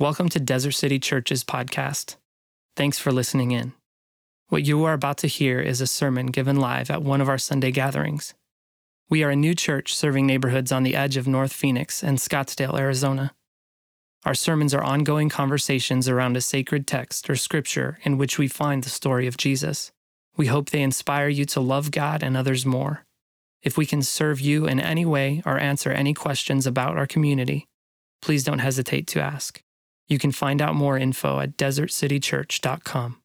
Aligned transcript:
Welcome 0.00 0.28
to 0.28 0.38
Desert 0.38 0.74
City 0.74 1.00
Church's 1.00 1.42
podcast. 1.42 2.14
Thanks 2.76 3.00
for 3.00 3.10
listening 3.10 3.50
in. 3.50 3.72
What 4.46 4.64
you 4.64 4.84
are 4.84 4.92
about 4.92 5.18
to 5.18 5.26
hear 5.26 5.58
is 5.58 5.80
a 5.80 5.88
sermon 5.88 6.26
given 6.26 6.60
live 6.60 6.88
at 6.88 7.02
one 7.02 7.20
of 7.20 7.28
our 7.28 7.36
Sunday 7.36 7.72
gatherings. 7.72 8.32
We 9.10 9.24
are 9.24 9.30
a 9.30 9.34
new 9.34 9.56
church 9.56 9.96
serving 9.96 10.24
neighborhoods 10.24 10.70
on 10.70 10.84
the 10.84 10.94
edge 10.94 11.16
of 11.16 11.26
North 11.26 11.52
Phoenix 11.52 12.04
and 12.04 12.18
Scottsdale, 12.18 12.78
Arizona. 12.78 13.34
Our 14.24 14.36
sermons 14.36 14.72
are 14.72 14.84
ongoing 14.84 15.28
conversations 15.28 16.08
around 16.08 16.36
a 16.36 16.42
sacred 16.42 16.86
text 16.86 17.28
or 17.28 17.34
scripture 17.34 17.98
in 18.04 18.18
which 18.18 18.38
we 18.38 18.46
find 18.46 18.84
the 18.84 18.90
story 18.90 19.26
of 19.26 19.36
Jesus. 19.36 19.90
We 20.36 20.46
hope 20.46 20.70
they 20.70 20.82
inspire 20.82 21.28
you 21.28 21.44
to 21.46 21.60
love 21.60 21.90
God 21.90 22.22
and 22.22 22.36
others 22.36 22.64
more. 22.64 23.04
If 23.64 23.76
we 23.76 23.84
can 23.84 24.02
serve 24.02 24.40
you 24.40 24.64
in 24.64 24.78
any 24.78 25.04
way 25.04 25.42
or 25.44 25.58
answer 25.58 25.90
any 25.90 26.14
questions 26.14 26.68
about 26.68 26.96
our 26.96 27.08
community, 27.08 27.66
please 28.22 28.44
don't 28.44 28.60
hesitate 28.60 29.08
to 29.08 29.20
ask. 29.20 29.60
You 30.08 30.18
can 30.18 30.32
find 30.32 30.62
out 30.62 30.74
more 30.74 30.98
info 30.98 31.38
at 31.38 31.58
desertcitychurch.com. 31.58 33.20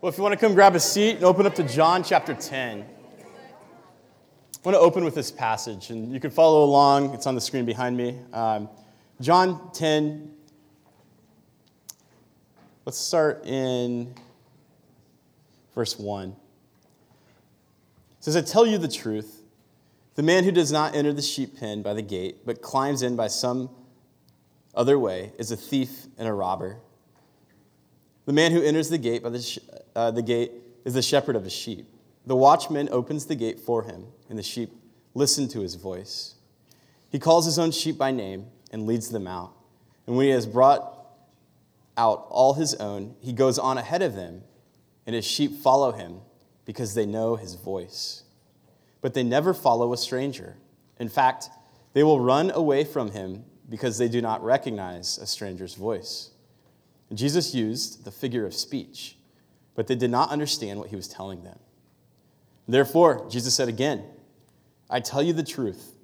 Well, 0.00 0.10
if 0.10 0.18
you 0.18 0.22
want 0.22 0.32
to 0.32 0.38
come 0.38 0.54
grab 0.54 0.74
a 0.74 0.80
seat 0.80 1.16
and 1.16 1.24
open 1.24 1.46
up 1.46 1.54
to 1.54 1.62
John 1.62 2.04
chapter 2.04 2.34
10, 2.34 2.80
I 2.82 4.68
want 4.68 4.74
to 4.74 4.78
open 4.80 5.04
with 5.04 5.14
this 5.14 5.30
passage, 5.30 5.88
and 5.88 6.12
you 6.12 6.20
can 6.20 6.30
follow 6.30 6.62
along. 6.62 7.14
It's 7.14 7.26
on 7.26 7.34
the 7.34 7.40
screen 7.40 7.64
behind 7.64 7.96
me. 7.96 8.18
Um, 8.34 8.68
John 9.22 9.70
10, 9.72 10.30
let's 12.84 12.98
start 12.98 13.44
in 13.46 14.14
verse 15.74 15.98
1. 15.98 16.28
It 16.28 16.36
says, 18.20 18.36
I 18.36 18.42
tell 18.42 18.66
you 18.66 18.76
the 18.76 18.88
truth. 18.88 19.42
The 20.16 20.22
man 20.22 20.44
who 20.44 20.52
does 20.52 20.70
not 20.70 20.94
enter 20.94 21.14
the 21.14 21.22
sheep 21.22 21.58
pen 21.58 21.80
by 21.80 21.94
the 21.94 22.02
gate, 22.02 22.44
but 22.44 22.60
climbs 22.60 23.00
in 23.00 23.16
by 23.16 23.28
some 23.28 23.70
other 24.74 24.98
way 24.98 25.32
is 25.38 25.50
a 25.50 25.56
thief 25.56 26.06
and 26.18 26.28
a 26.28 26.32
robber. 26.32 26.78
The 28.26 28.32
man 28.32 28.52
who 28.52 28.62
enters 28.62 28.88
the 28.88 28.98
gate 28.98 29.22
by 29.22 29.30
the, 29.30 29.42
sh- 29.42 29.58
uh, 29.96 30.10
the 30.10 30.22
gate 30.22 30.52
is 30.84 30.94
the 30.94 31.02
shepherd 31.02 31.36
of 31.36 31.44
his 31.44 31.52
sheep. 31.52 31.86
The 32.26 32.36
watchman 32.36 32.88
opens 32.92 33.26
the 33.26 33.34
gate 33.34 33.58
for 33.58 33.82
him, 33.82 34.04
and 34.28 34.38
the 34.38 34.42
sheep 34.42 34.70
listen 35.14 35.48
to 35.48 35.60
his 35.60 35.74
voice. 35.74 36.34
He 37.10 37.18
calls 37.18 37.44
his 37.44 37.58
own 37.58 37.72
sheep 37.72 37.98
by 37.98 38.10
name 38.12 38.46
and 38.70 38.86
leads 38.86 39.08
them 39.08 39.26
out. 39.26 39.52
And 40.06 40.16
when 40.16 40.26
he 40.26 40.32
has 40.32 40.46
brought 40.46 40.96
out 41.96 42.26
all 42.30 42.54
his 42.54 42.74
own, 42.76 43.16
he 43.20 43.32
goes 43.32 43.58
on 43.58 43.78
ahead 43.78 44.02
of 44.02 44.14
them, 44.14 44.42
and 45.06 45.16
his 45.16 45.26
sheep 45.26 45.60
follow 45.60 45.92
him 45.92 46.20
because 46.64 46.94
they 46.94 47.06
know 47.06 47.36
his 47.36 47.56
voice. 47.56 48.22
But 49.00 49.14
they 49.14 49.24
never 49.24 49.52
follow 49.52 49.92
a 49.92 49.96
stranger. 49.96 50.56
In 50.98 51.08
fact, 51.08 51.48
they 51.94 52.04
will 52.04 52.20
run 52.20 52.52
away 52.52 52.84
from 52.84 53.10
him 53.10 53.44
because 53.70 53.96
they 53.96 54.08
do 54.08 54.20
not 54.20 54.44
recognize 54.44 55.16
a 55.18 55.26
stranger's 55.26 55.74
voice. 55.74 56.30
Jesus 57.14 57.54
used 57.54 58.04
the 58.04 58.10
figure 58.10 58.44
of 58.44 58.52
speech, 58.52 59.16
but 59.74 59.86
they 59.86 59.94
did 59.94 60.10
not 60.10 60.30
understand 60.30 60.78
what 60.78 60.90
he 60.90 60.96
was 60.96 61.08
telling 61.08 61.44
them. 61.44 61.58
Therefore, 62.68 63.26
Jesus 63.30 63.54
said 63.54 63.68
again, 63.68 64.04
I 64.90 65.00
tell 65.00 65.22
you 65.22 65.32
the 65.32 65.44
truth, 65.44 65.94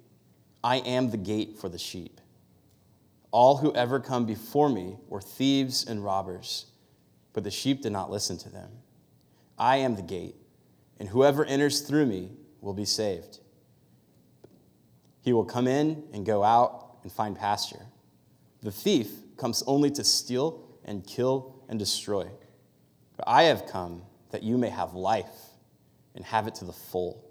I 0.63 0.77
am 0.77 1.11
the 1.11 1.17
gate 1.17 1.57
for 1.57 1.69
the 1.69 1.77
sheep. 1.77 2.19
All 3.31 3.57
who 3.57 3.73
ever 3.75 3.99
come 3.99 4.25
before 4.25 4.69
me 4.69 4.95
were 5.07 5.21
thieves 5.21 5.85
and 5.85 6.03
robbers, 6.03 6.67
but 7.33 7.43
the 7.43 7.51
sheep 7.51 7.81
did 7.81 7.91
not 7.91 8.09
listen 8.09 8.37
to 8.39 8.49
them. 8.49 8.69
I 9.59 9.77
am 9.77 9.95
the 9.95 10.01
gate, 10.01 10.35
and 10.99 11.09
whoever 11.09 11.43
enters 11.45 11.81
through 11.81 12.05
me 12.05 12.31
will 12.61 12.73
be 12.73 12.85
saved. 12.85 13.39
He 15.21 15.33
will 15.33 15.45
come 15.45 15.67
in 15.67 16.03
and 16.13 16.25
go 16.25 16.43
out 16.43 16.86
and 17.03 17.11
find 17.11 17.37
pasture. 17.37 17.85
The 18.61 18.71
thief 18.71 19.11
comes 19.37 19.63
only 19.67 19.91
to 19.91 20.03
steal 20.03 20.63
and 20.85 21.05
kill 21.05 21.55
and 21.69 21.77
destroy. 21.77 22.27
But 23.15 23.27
I 23.27 23.43
have 23.43 23.67
come 23.67 24.01
that 24.31 24.43
you 24.43 24.57
may 24.57 24.69
have 24.69 24.93
life 24.93 25.25
and 26.15 26.25
have 26.25 26.47
it 26.47 26.55
to 26.55 26.65
the 26.65 26.73
full. 26.73 27.23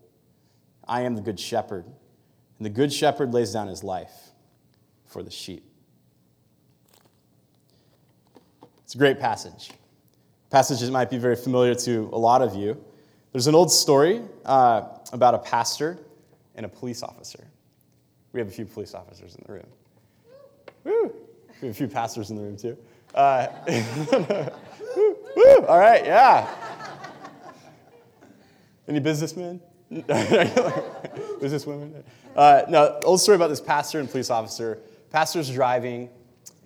I 0.87 1.03
am 1.03 1.15
the 1.15 1.21
good 1.21 1.41
shepherd, 1.41 1.85
and 1.85 2.65
the 2.65 2.71
good 2.71 2.93
shepherd 2.93 3.35
lays 3.35 3.53
down 3.53 3.69
his 3.69 3.83
life 3.83 4.13
for 5.07 5.23
the 5.23 5.31
sheep. 5.31 5.65
It's 8.85 8.95
a 8.95 8.99
great 8.99 9.19
passage. 9.19 9.73
Passages 10.51 10.91
might 10.91 11.11
be 11.11 11.19
very 11.19 11.35
familiar 11.35 11.75
to 11.75 12.09
a 12.13 12.19
lot 12.19 12.41
of 12.41 12.55
you. 12.55 12.83
There's 13.33 13.49
an 13.49 13.55
old 13.55 13.73
story 13.73 14.23
uh, 14.45 14.83
about 15.13 15.35
a 15.35 15.39
pastor 15.39 15.99
and 16.55 16.65
a 16.65 16.69
police 16.69 17.03
officer. 17.03 17.45
We 18.37 18.41
have 18.41 18.49
a 18.49 18.53
few 18.53 18.67
police 18.67 18.95
officers 18.95 19.35
in 19.35 19.45
the 19.47 19.53
room. 19.55 19.67
Woo! 20.85 21.11
We 21.63 21.69
have 21.69 21.75
a 21.75 21.79
few 21.79 21.89
pastors 21.89 22.29
in 22.29 22.37
the 22.37 22.43
room 22.43 22.59
too. 22.59 22.77
Uh, 23.15 23.47
woo, 24.95 25.17
woo! 25.35 25.67
All 25.67 25.79
right, 25.79 26.05
yeah. 26.05 26.47
Any 28.87 29.01
businessmen? 29.01 29.59
Businesswomen? 29.91 32.05
Uh, 32.37 32.63
no, 32.69 33.01
old 33.05 33.23
story 33.23 33.37
about 33.37 33.49
this 33.49 33.63
pastor 33.63 34.01
and 34.01 34.11
police 34.11 34.29
officer. 34.29 34.81
Pastor's 35.11 35.51
driving, 35.51 36.11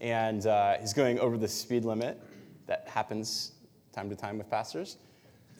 and 0.01 0.47
uh, 0.47 0.77
he's 0.79 0.93
going 0.93 1.21
over 1.21 1.37
the 1.37 1.47
speed 1.47 1.85
limit 1.85 2.21
that 2.67 2.89
happens 2.89 3.53
time 3.93 4.11
to 4.11 4.17
time 4.17 4.39
with 4.39 4.51
pastors. 4.51 4.97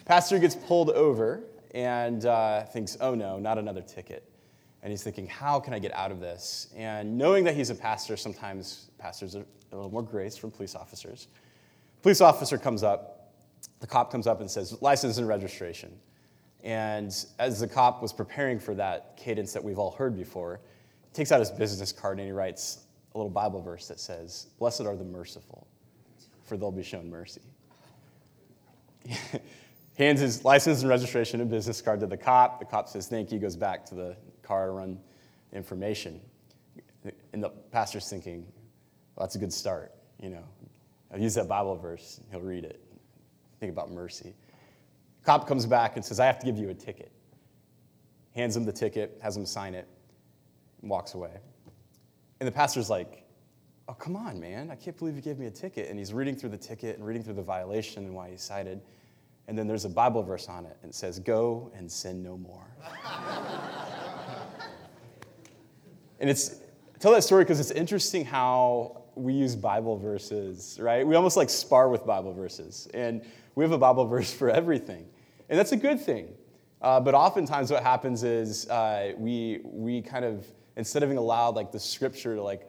Pastor 0.07 0.41
gets 0.41 0.57
pulled 0.57 0.91
over 0.91 1.45
and 1.73 2.27
uh, 2.27 2.65
thinks, 2.65 2.97
oh 3.01 3.15
no, 3.15 3.39
not 3.39 3.59
another 3.59 3.83
ticket. 3.83 4.30
And 4.83 4.91
he's 4.91 5.03
thinking, 5.03 5.27
how 5.27 5.61
can 5.61 5.75
I 5.75 5.79
get 5.79 5.95
out 5.95 6.11
of 6.11 6.21
this? 6.21 6.69
And 6.75 7.19
knowing 7.19 7.45
that 7.45 7.55
he's 7.55 7.71
a 7.71 7.75
pastor, 7.75 8.17
sometimes 8.17 8.91
pastors 8.99 9.37
are 9.37 9.45
a 9.73 9.77
little 9.77 9.91
more 9.91 10.03
grace 10.03 10.37
from 10.37 10.51
police 10.51 10.75
officers. 10.75 11.29
Police 12.03 12.21
officer 12.21 12.57
comes 12.57 12.83
up, 12.83 13.33
the 13.81 13.87
cop 13.87 14.11
comes 14.11 14.27
up 14.27 14.41
and 14.41 14.51
says, 14.51 14.81
license 14.81 15.19
and 15.19 15.29
registration. 15.29 15.93
And 16.65 17.15
as 17.39 17.61
the 17.61 17.69
cop 17.69 18.01
was 18.03 18.13
preparing 18.13 18.59
for 18.59 18.75
that 18.75 19.17
cadence 19.17 19.53
that 19.53 19.63
we've 19.63 19.79
all 19.79 19.93
heard 19.93 20.17
before, 20.17 20.61
he 21.03 21.11
takes 21.13 21.31
out 21.33 21.41
his 21.41 21.51
business 21.51 21.93
card 21.93 22.19
and 22.19 22.27
he 22.27 22.33
writes 22.33 22.87
a 23.15 23.19
little 23.19 23.31
Bible 23.31 23.61
verse 23.61 23.87
that 23.89 24.01
says, 24.01 24.47
Blessed 24.59 24.83
are 24.83 24.97
the 24.97 25.05
merciful, 25.05 25.67
for 26.45 26.57
they'll 26.57 26.71
be 26.71 26.83
shown 26.83 27.11
mercy. 27.11 27.43
hands 30.01 30.21
his 30.21 30.45
license 30.47 30.81
and 30.81 30.89
registration 30.89 31.43
and 31.43 31.51
business 31.51 31.83
card 31.83 32.01
to 32.01 32.07
the 32.07 32.17
cop. 32.17 32.59
The 32.59 32.65
cop 32.65 32.89
says, 32.89 33.07
Thank 33.07 33.31
you, 33.31 33.39
goes 33.39 33.57
back 33.57 33.85
to 33.87 33.95
the 33.95 34.17
car 34.51 34.67
to 34.67 34.73
run 34.73 34.99
information. 35.53 36.21
And 37.33 37.43
the 37.43 37.51
pastor's 37.71 38.11
thinking, 38.11 38.47
well, 39.15 39.27
that's 39.27 39.37
a 39.37 39.39
good 39.39 39.53
start. 39.53 39.95
You 40.21 40.31
know, 40.31 40.45
I'll 41.13 41.21
use 41.21 41.35
that 41.35 41.47
Bible 41.47 41.77
verse, 41.77 42.21
he'll 42.31 42.41
read 42.41 42.65
it. 42.65 42.83
Think 43.61 43.71
about 43.71 43.93
mercy. 43.93 44.35
Cop 45.25 45.47
comes 45.47 45.67
back 45.67 45.95
and 45.95 46.05
says, 46.05 46.19
I 46.19 46.27
have 46.27 46.41
to 46.41 46.47
give 46.47 46.59
you 46.59 46.71
a 46.71 46.75
ticket. 46.75 47.13
Hands 48.35 48.57
him 48.57 48.65
the 48.65 48.73
ticket, 48.73 49.21
has 49.23 49.37
him 49.37 49.47
sign 49.47 49.75
it, 49.75 49.87
and 50.81 50.91
walks 50.91 51.15
away. 51.15 51.37
And 52.41 52.47
the 52.47 52.53
pastor's 52.53 52.91
like, 52.91 53.25
Oh, 53.89 53.93
come 53.93 54.15
on, 54.15 54.39
man. 54.39 54.71
I 54.71 54.77
can't 54.77 54.97
believe 54.97 55.17
you 55.17 55.23
gave 55.23 55.39
me 55.39 55.47
a 55.47 55.51
ticket. 55.51 55.91
And 55.91 55.99
he's 55.99 56.13
reading 56.13 56.37
through 56.37 56.51
the 56.51 56.57
ticket 56.57 56.97
and 56.97 57.05
reading 57.05 57.25
through 57.25 57.35
the 57.35 57.43
violation 57.43 58.05
and 58.05 58.15
why 58.15 58.31
he 58.31 58.37
cited. 58.37 58.81
And 59.49 59.59
then 59.59 59.67
there's 59.67 59.85
a 59.85 59.89
Bible 59.89 60.23
verse 60.23 60.49
on 60.49 60.65
it, 60.65 60.77
and 60.83 60.91
it 60.91 60.95
says, 60.95 61.19
Go 61.19 61.73
and 61.75 61.91
sin 61.91 62.23
no 62.23 62.37
more. 62.37 62.67
And 66.21 66.29
it's 66.29 66.61
tell 67.01 67.13
that 67.13 67.25
story 67.25 67.45
because 67.45 67.59
it's 67.61 67.71
interesting 67.71 68.25
how 68.25 69.03
we 69.15 69.33
use 69.33 69.57
Bible 69.57 69.97
verses, 69.97 70.79
right? 70.81 71.07
We 71.07 71.15
almost 71.17 71.37
like 71.37 71.51
spar 71.51 71.89
with 71.89 72.07
Bible 72.07 72.33
verses, 72.33 72.89
and 72.95 73.23
we 73.55 73.65
have 73.65 73.73
a 73.73 73.79
Bible 73.79 74.07
verse 74.07 74.33
for 74.33 74.51
everything, 74.51 75.07
and 75.49 75.59
that's 75.59 75.73
a 75.73 75.77
good 75.77 76.01
thing. 76.01 76.29
Uh, 76.83 77.01
but 77.01 77.15
oftentimes, 77.15 77.71
what 77.71 77.83
happens 77.83 78.23
is 78.23 78.69
uh, 78.69 79.13
we 79.19 79.61
we 79.65 80.03
kind 80.03 80.25
of 80.25 80.47
instead 80.77 81.03
of 81.03 81.09
being 81.09 81.19
allowed 81.19 81.57
like 81.57 81.73
the 81.73 81.81
Scripture 81.81 82.37
to 82.37 82.43
like 82.43 82.69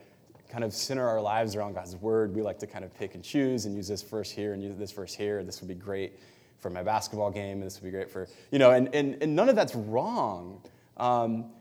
kind 0.49 0.63
of 0.63 0.73
center 0.73 1.07
our 1.07 1.21
lives 1.21 1.55
around 1.55 1.73
God's 1.73 1.95
Word, 1.95 2.35
we 2.35 2.41
like 2.41 2.59
to 2.59 2.67
kind 2.67 2.83
of 2.83 2.93
pick 2.93 3.15
and 3.15 3.23
choose 3.23 3.65
and 3.65 3.75
use 3.75 3.87
this 3.87 4.01
verse 4.01 4.31
here 4.31 4.53
and 4.53 4.61
use 4.61 4.77
this 4.77 4.91
verse 4.91 5.13
here. 5.13 5.43
This 5.43 5.61
would 5.61 5.69
be 5.69 5.75
great 5.75 6.19
for 6.59 6.69
my 6.69 6.83
basketball 6.83 7.31
game, 7.31 7.57
and 7.57 7.63
this 7.63 7.81
would 7.81 7.85
be 7.85 7.91
great 7.91 8.09
for 8.09 8.27
you 8.51 8.59
know, 8.59 8.71
and 8.71 8.93
and, 8.95 9.21
and 9.21 9.35
none 9.35 9.49
of 9.49 9.55
that's 9.55 9.75
wrong. 9.75 10.61
Um, 10.97 11.51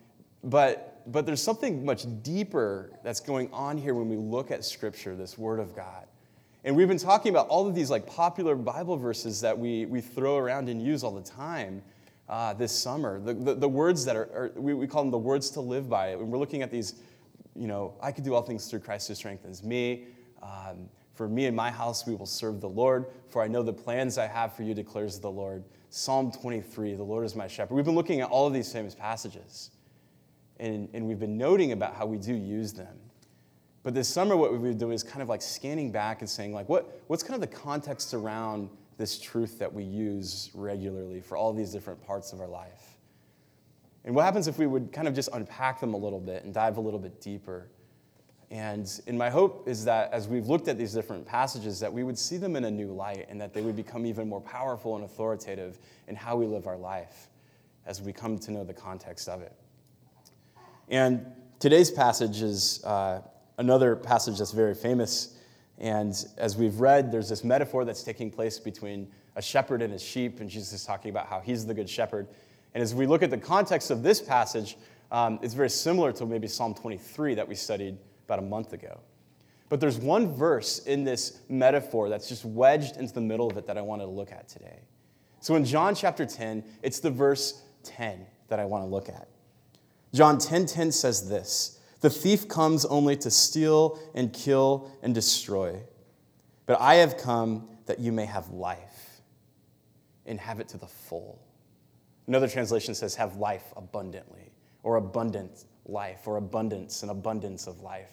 but 0.43 1.00
but 1.11 1.27
there's 1.27 1.43
something 1.43 1.85
much 1.85 2.07
deeper 2.23 2.91
that's 3.03 3.21
going 3.21 3.53
on 3.53 3.77
here 3.77 3.95
when 3.95 4.09
we 4.09 4.17
look 4.17 4.51
at 4.51 4.65
Scripture, 4.65 5.17
this 5.17 5.37
Word 5.37 5.59
of 5.59 5.75
God. 5.75 6.07
And 6.63 6.77
we've 6.77 6.89
been 6.89 6.99
talking 6.99 7.31
about 7.31 7.49
all 7.49 7.67
of 7.67 7.75
these 7.75 7.91
like 7.91 8.07
popular 8.07 8.55
Bible 8.55 8.97
verses 8.97 9.41
that 9.41 9.59
we, 9.59 9.87
we 9.87 10.01
throw 10.01 10.37
around 10.37 10.69
and 10.69 10.83
use 10.83 11.03
all 11.03 11.15
the 11.15 11.23
time 11.23 11.83
uh, 12.29 12.53
this 12.55 12.71
summer. 12.71 13.19
The, 13.19 13.35
the, 13.35 13.55
the 13.55 13.69
words 13.69 14.05
that 14.05 14.15
are, 14.15 14.29
are, 14.35 14.53
we, 14.57 14.75
we 14.75 14.87
call 14.87 15.03
them 15.03 15.11
the 15.11 15.19
words 15.19 15.51
to 15.51 15.61
live 15.61 15.89
by. 15.89 16.09
And 16.09 16.31
we're 16.31 16.39
looking 16.39 16.63
at 16.63 16.71
these, 16.71 16.95
you 17.57 17.67
know, 17.67 17.95
I 18.03 18.13
can 18.13 18.23
do 18.23 18.35
all 18.35 18.43
things 18.43 18.67
through 18.67 18.81
Christ 18.81 19.09
who 19.09 19.15
strengthens 19.15 19.65
me. 19.65 20.05
Um, 20.43 20.89
for 21.15 21.29
me 21.29 21.47
and 21.47 21.57
my 21.57 21.71
house, 21.71 22.07
we 22.07 22.15
will 22.15 22.27
serve 22.27 22.61
the 22.61 22.69
Lord. 22.69 23.07
For 23.31 23.43
I 23.43 23.49
know 23.49 23.63
the 23.63 23.73
plans 23.73 24.19
I 24.19 24.27
have 24.27 24.55
for 24.55 24.63
you, 24.63 24.75
declares 24.75 25.19
the 25.19 25.31
Lord. 25.31 25.65
Psalm 25.89 26.31
23, 26.31 26.95
the 26.95 27.03
Lord 27.03 27.25
is 27.25 27.35
my 27.35 27.49
shepherd. 27.49 27.75
We've 27.75 27.85
been 27.85 27.95
looking 27.95 28.21
at 28.21 28.31
all 28.31 28.47
of 28.47 28.53
these 28.53 28.73
famous 28.73 28.95
passages 28.95 29.71
and, 30.61 30.89
and 30.93 31.07
we've 31.07 31.19
been 31.19 31.39
noting 31.39 31.73
about 31.73 31.97
how 31.97 32.07
we 32.07 32.19
do 32.19 32.35
use 32.35 32.73
them. 32.73 32.95
but 33.83 33.95
this 33.95 34.09
summer, 34.09 34.37
what 34.37 34.53
we 34.53 34.59
would 34.59 34.79
do 34.79 34.91
is 34.91 35.03
kind 35.03 35.23
of 35.23 35.29
like 35.29 35.41
scanning 35.41 35.91
back 35.91 36.21
and 36.21 36.29
saying, 36.29 36.53
like, 36.53 36.69
what, 36.69 37.03
what's 37.07 37.23
kind 37.23 37.35
of 37.35 37.41
the 37.41 37.57
context 37.57 38.13
around 38.13 38.69
this 38.99 39.19
truth 39.19 39.59
that 39.59 39.73
we 39.73 39.83
use 39.83 40.51
regularly 40.53 41.21
for 41.21 41.37
all 41.37 41.55
these 41.55 41.73
different 41.73 42.01
parts 42.07 42.33
of 42.35 42.41
our 42.41 42.47
life? 42.47 42.99
And 44.05 44.15
what 44.15 44.25
happens 44.25 44.49
if 44.49 44.59
we 44.59 44.67
would 44.67 44.93
kind 44.93 45.09
of 45.09 45.15
just 45.15 45.31
unpack 45.33 45.81
them 45.81 45.95
a 45.95 45.97
little 45.97 46.21
bit 46.21 46.45
and 46.45 46.53
dive 46.53 46.77
a 46.77 46.81
little 46.81 47.01
bit 47.01 47.21
deeper? 47.21 47.69
And, 48.51 49.01
and 49.07 49.17
my 49.17 49.31
hope 49.31 49.69
is 49.69 49.85
that 49.85 50.13
as 50.13 50.29
we've 50.29 50.47
looked 50.49 50.69
at 50.69 50.77
these 50.77 50.93
different 50.93 51.25
passages, 51.25 51.81
that 51.81 51.93
we 51.93 52.03
would 52.03 52.19
see 52.19 52.37
them 52.37 52.57
in 52.57 52.65
a 52.65 52.71
new 52.71 52.93
light 52.93 53.27
and 53.31 53.41
that 53.41 53.55
they 53.55 53.63
would 53.63 53.77
become 53.77 54.05
even 54.05 54.29
more 54.29 54.41
powerful 54.41 54.97
and 54.97 55.05
authoritative 55.05 55.79
in 56.09 56.17
how 56.17 56.37
we 56.37 56.47
live 56.47 56.67
our 56.67 56.77
life 56.77 57.29
as 57.87 58.03
we 58.03 58.13
come 58.13 58.39
to 58.39 58.51
know 58.51 58.65
the 58.65 58.75
context 58.75 59.29
of 59.29 59.41
it. 59.41 59.55
And 60.91 61.25
today's 61.61 61.89
passage 61.89 62.43
is 62.43 62.85
uh, 62.85 63.23
another 63.59 63.95
passage 63.95 64.39
that's 64.39 64.51
very 64.51 64.75
famous. 64.75 65.37
And 65.79 66.13
as 66.37 66.57
we've 66.57 66.81
read, 66.81 67.13
there's 67.13 67.29
this 67.29 67.45
metaphor 67.45 67.85
that's 67.85 68.03
taking 68.03 68.29
place 68.29 68.59
between 68.59 69.09
a 69.37 69.43
shepherd 69.43 69.83
and 69.83 69.93
his 69.93 70.03
sheep, 70.03 70.41
and 70.41 70.51
Jesus 70.51 70.73
is 70.73 70.85
talking 70.85 71.11
about 71.13 71.27
how 71.27 71.39
he's 71.39 71.65
the 71.65 71.73
good 71.73 71.89
shepherd. 71.89 72.27
And 72.75 72.83
as 72.83 72.93
we 72.93 73.07
look 73.07 73.23
at 73.23 73.31
the 73.31 73.39
context 73.39 73.93
of 73.93 74.03
this 74.03 74.21
passage, 74.21 74.77
um, 75.13 75.39
it's 75.43 75.55
very 75.55 75.71
similar 75.71 76.13
to 76.13 76.27
maybe 76.27 76.49
Psalm 76.49 76.75
23 76.75 77.35
that 77.35 77.47
we 77.47 77.55
studied 77.55 77.97
about 78.27 78.41
a 78.41 78.43
month 78.43 78.73
ago. 78.73 79.01
But 79.69 79.79
there's 79.79 79.99
one 79.99 80.35
verse 80.35 80.81
in 80.81 81.05
this 81.05 81.39
metaphor 81.49 82.09
that's 82.09 82.29
just 82.29 82.45
wedged 82.45 82.97
into 82.97 83.15
the 83.15 83.21
middle 83.21 83.49
of 83.49 83.57
it 83.57 83.67
that 83.69 83.79
I 83.79 83.81
wanted 83.81 84.07
to 84.07 84.11
look 84.11 84.33
at 84.33 84.49
today. 84.49 84.81
So 85.39 85.55
in 85.55 85.65
John 85.65 85.95
chapter 85.95 86.27
10, 86.27 86.65
it's 86.83 86.99
the 86.99 87.11
verse 87.11 87.63
10 87.85 88.27
that 88.49 88.59
I 88.59 88.65
want 88.65 88.83
to 88.83 88.89
look 88.89 89.09
at. 89.09 89.30
John 90.13 90.39
10:10 90.39 90.41
10, 90.41 90.67
10 90.67 90.93
says 90.93 91.29
this: 91.29 91.79
"The 92.01 92.11
thief 92.11 92.49
comes 92.49 92.85
only 92.85 93.17
to 93.19 93.31
steal 93.31 93.99
and 94.15 94.33
kill 94.33 94.91
and 95.03 95.15
destroy. 95.15 95.83
But 96.67 96.81
I 96.81 96.97
have 96.97 97.17
come 97.17 97.69
that 97.87 97.99
you 97.99 98.13
may 98.13 98.27
have 98.27 98.51
life 98.51 99.23
and 100.27 100.39
have 100.41 100.61
it 100.61 100.69
to 100.69 100.79
the 100.79 100.87
full." 100.87 101.41
Another 102.27 102.49
translation 102.49 102.95
says 102.95 103.15
have 103.17 103.37
life 103.37 103.73
abundantly 103.77 104.53
or 104.83 104.97
abundant 104.97 105.65
life 105.87 106.27
or 106.27 106.37
abundance 106.37 107.03
and 107.03 107.11
abundance 107.11 107.67
of 107.67 107.81
life. 107.81 108.13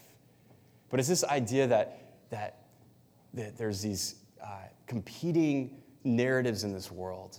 But 0.90 1.00
it's 1.00 1.10
this 1.10 1.24
idea 1.24 1.68
that, 1.68 2.02
that, 2.30 2.64
that 3.34 3.58
there's 3.58 3.82
these 3.82 4.16
uh, 4.44 4.48
competing 4.86 5.82
narratives 6.04 6.64
in 6.64 6.74
this 6.74 6.92
world. 6.92 7.38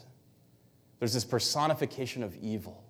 There's 0.98 1.14
this 1.14 1.24
personification 1.24 2.22
of 2.22 2.36
evil. 2.36 2.84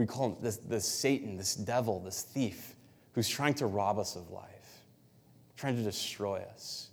We 0.00 0.06
call 0.06 0.28
him 0.30 0.36
this, 0.40 0.56
this 0.56 0.86
Satan, 0.86 1.36
this 1.36 1.54
devil, 1.54 2.00
this 2.00 2.22
thief, 2.22 2.74
who's 3.12 3.28
trying 3.28 3.52
to 3.54 3.66
rob 3.66 3.98
us 3.98 4.16
of 4.16 4.30
life, 4.30 4.80
trying 5.58 5.76
to 5.76 5.82
destroy 5.82 6.38
us. 6.54 6.88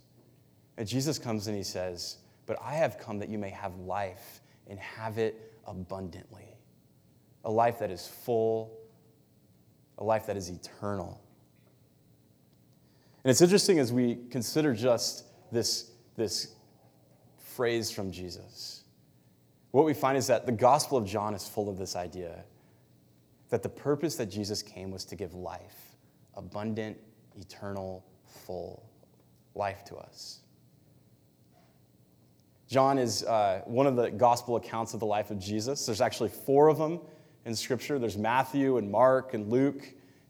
And 0.76 0.86
Jesus 0.86 1.18
comes 1.18 1.46
and 1.46 1.56
he 1.56 1.62
says, 1.62 2.18
But 2.44 2.58
I 2.62 2.74
have 2.74 2.98
come 2.98 3.18
that 3.20 3.30
you 3.30 3.38
may 3.38 3.48
have 3.48 3.74
life 3.78 4.42
and 4.66 4.78
have 4.78 5.16
it 5.16 5.54
abundantly. 5.66 6.58
A 7.46 7.50
life 7.50 7.78
that 7.78 7.90
is 7.90 8.06
full, 8.06 8.78
a 9.96 10.04
life 10.04 10.26
that 10.26 10.36
is 10.36 10.50
eternal. 10.50 11.18
And 13.24 13.30
it's 13.30 13.40
interesting 13.40 13.78
as 13.78 13.90
we 13.90 14.18
consider 14.28 14.74
just 14.74 15.24
this, 15.50 15.92
this 16.14 16.56
phrase 17.38 17.90
from 17.90 18.12
Jesus. 18.12 18.84
What 19.70 19.86
we 19.86 19.94
find 19.94 20.18
is 20.18 20.26
that 20.26 20.44
the 20.44 20.52
Gospel 20.52 20.98
of 20.98 21.06
John 21.06 21.32
is 21.32 21.48
full 21.48 21.70
of 21.70 21.78
this 21.78 21.96
idea 21.96 22.44
that 23.50 23.62
the 23.62 23.68
purpose 23.68 24.16
that 24.16 24.26
Jesus 24.26 24.62
came 24.62 24.90
was 24.90 25.04
to 25.06 25.16
give 25.16 25.34
life, 25.34 25.96
abundant, 26.34 26.96
eternal, 27.36 28.04
full 28.26 28.88
life 29.54 29.84
to 29.86 29.96
us. 29.96 30.40
John 32.68 32.98
is 32.98 33.24
uh, 33.24 33.62
one 33.64 33.86
of 33.86 33.96
the 33.96 34.10
gospel 34.10 34.56
accounts 34.56 34.92
of 34.92 35.00
the 35.00 35.06
life 35.06 35.30
of 35.30 35.38
Jesus. 35.38 35.86
There's 35.86 36.02
actually 36.02 36.28
four 36.28 36.68
of 36.68 36.76
them 36.76 37.00
in 37.46 37.54
Scripture. 37.54 37.98
There's 37.98 38.18
Matthew 38.18 38.76
and 38.76 38.90
Mark 38.90 39.32
and 39.32 39.50
Luke, 39.50 39.82